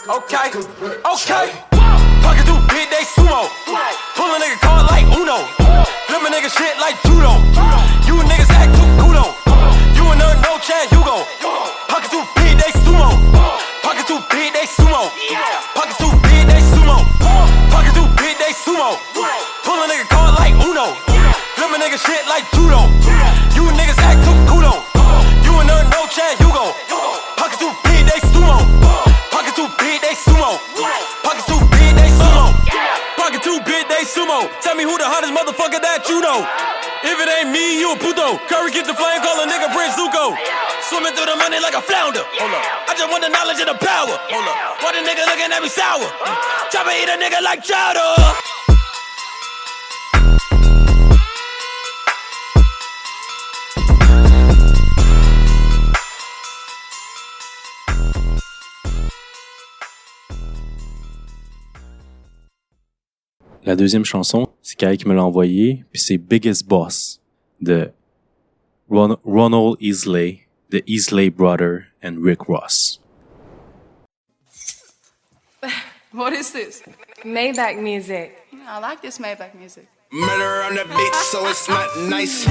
[0.10, 0.48] Okay.
[0.56, 1.52] Okay.
[2.24, 3.44] Pocket too big, they sumo.
[4.16, 5.44] Pull a nigga card like Uno.
[6.08, 7.77] Flip a nigga shit like judo.
[37.48, 38.38] Ain't me, you a puto.
[38.50, 40.36] Curry get the flame, call a nigga Prince Zuko.
[40.90, 42.20] Swimming through the money like a flounder.
[42.20, 42.90] Hold up.
[42.90, 44.20] I just want the knowledge and the power.
[44.28, 44.84] Hold up.
[44.84, 46.08] Why the nigga looking at me sour?
[46.72, 48.00] Chop eat a nigga like chowder.
[63.64, 67.22] La deuxième chanson, c'est Kai qui me l'a envoyé, puis c'est Biggest Boss
[67.62, 67.94] de
[68.90, 73.00] Ron Ronald Isley, the Isley brother, and Rick Ross.
[76.12, 76.82] What is this?
[77.24, 78.38] Maybach music.
[78.66, 79.88] I like this Maybach music.
[80.12, 82.48] Murder on the beat, so it's not nice.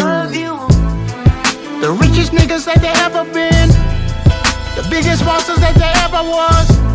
[0.00, 0.56] Love you.
[1.80, 3.68] The richest niggas that they ever been.
[4.76, 6.91] The biggest bosses that there ever was.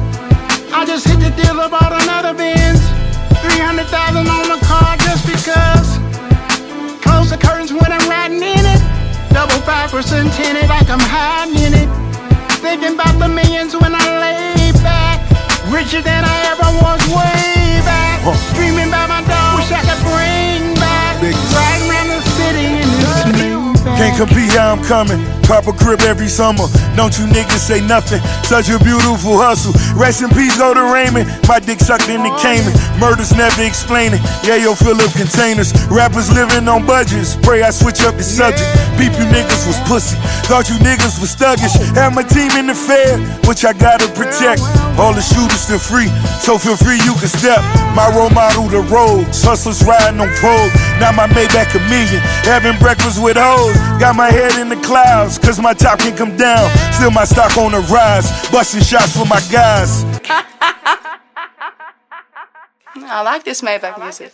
[0.74, 2.82] I just hit the deal about another Benz.
[3.42, 5.98] 300,000 on the car just because.
[7.02, 8.82] Close the curtains when I'm riding in it.
[9.32, 9.92] Double 5%
[10.36, 11.90] tinted like I'm hiding in it.
[12.60, 15.24] Thinking about the millions when I lay back.
[15.72, 18.22] Richer than I ever was way back.
[18.56, 19.58] Dreaming about my dog.
[19.58, 21.22] Wish I could bring back.
[21.24, 22.77] Riding around the city in this new
[23.98, 25.18] Can't compete how I'm coming.
[25.48, 26.68] A crib every summer.
[27.00, 28.20] Don't you niggas say nothing.
[28.44, 29.72] Such a beautiful hustle.
[29.96, 31.26] Rest in peace, go to Raymond.
[31.48, 32.76] My dick sucked in the Cayman.
[33.00, 34.20] Murders never explaining.
[34.44, 35.72] Yeah, yo, fill up containers.
[35.88, 37.40] Rappers living on budgets.
[37.42, 38.68] Pray I switch up the subject.
[39.00, 40.20] Peep you niggas was pussy.
[40.52, 41.74] Thought you niggas was thuggish.
[41.96, 43.18] Had my team in the fair,
[43.48, 44.62] which I gotta protect.
[45.00, 46.12] All the shooters still free,
[46.44, 47.64] so feel free you can step.
[47.96, 49.42] My role model, the roads.
[49.42, 50.76] Hustlers riding on poles.
[51.00, 52.20] Now my Maybach a million.
[52.44, 53.87] Having breakfast with hoes.
[54.00, 56.70] Got my head in the clouds, cause my top can come down.
[56.94, 58.30] Still my stock on the rise.
[58.52, 60.04] Busting shots for my guys.
[63.10, 64.32] I like this Maybach music.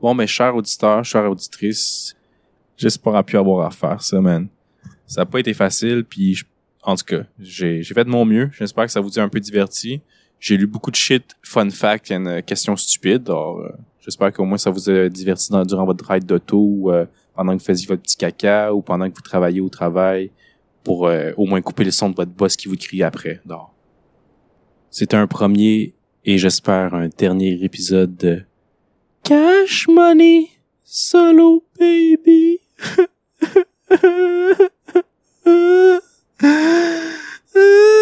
[0.00, 2.14] Bon, mes chers auditeurs, chères auditrices,
[2.76, 4.48] j'espère pas pu avoir à faire ça, man.
[5.06, 6.44] Ça a pas été facile, puis je-
[6.82, 8.50] en tout cas, j'ai j'ai fait de mon mieux.
[8.52, 10.00] J'espère que ça vous a un peu diverti.
[10.40, 13.28] J'ai lu beaucoup de shit, fun fact, et une question stupide.
[13.28, 13.72] Alors, euh,
[14.08, 17.04] J'espère qu'au moins ça vous a diverti durant votre ride d'auto euh,
[17.34, 20.30] pendant que vous faisiez votre petit caca ou pendant que vous travaillez au travail
[20.82, 23.42] pour euh, au moins couper le son de votre boss qui vous crie après.
[24.90, 25.92] C'était un premier
[26.24, 28.40] et j'espère un dernier épisode de
[29.24, 30.48] Cash Money
[30.86, 32.60] Solo Baby.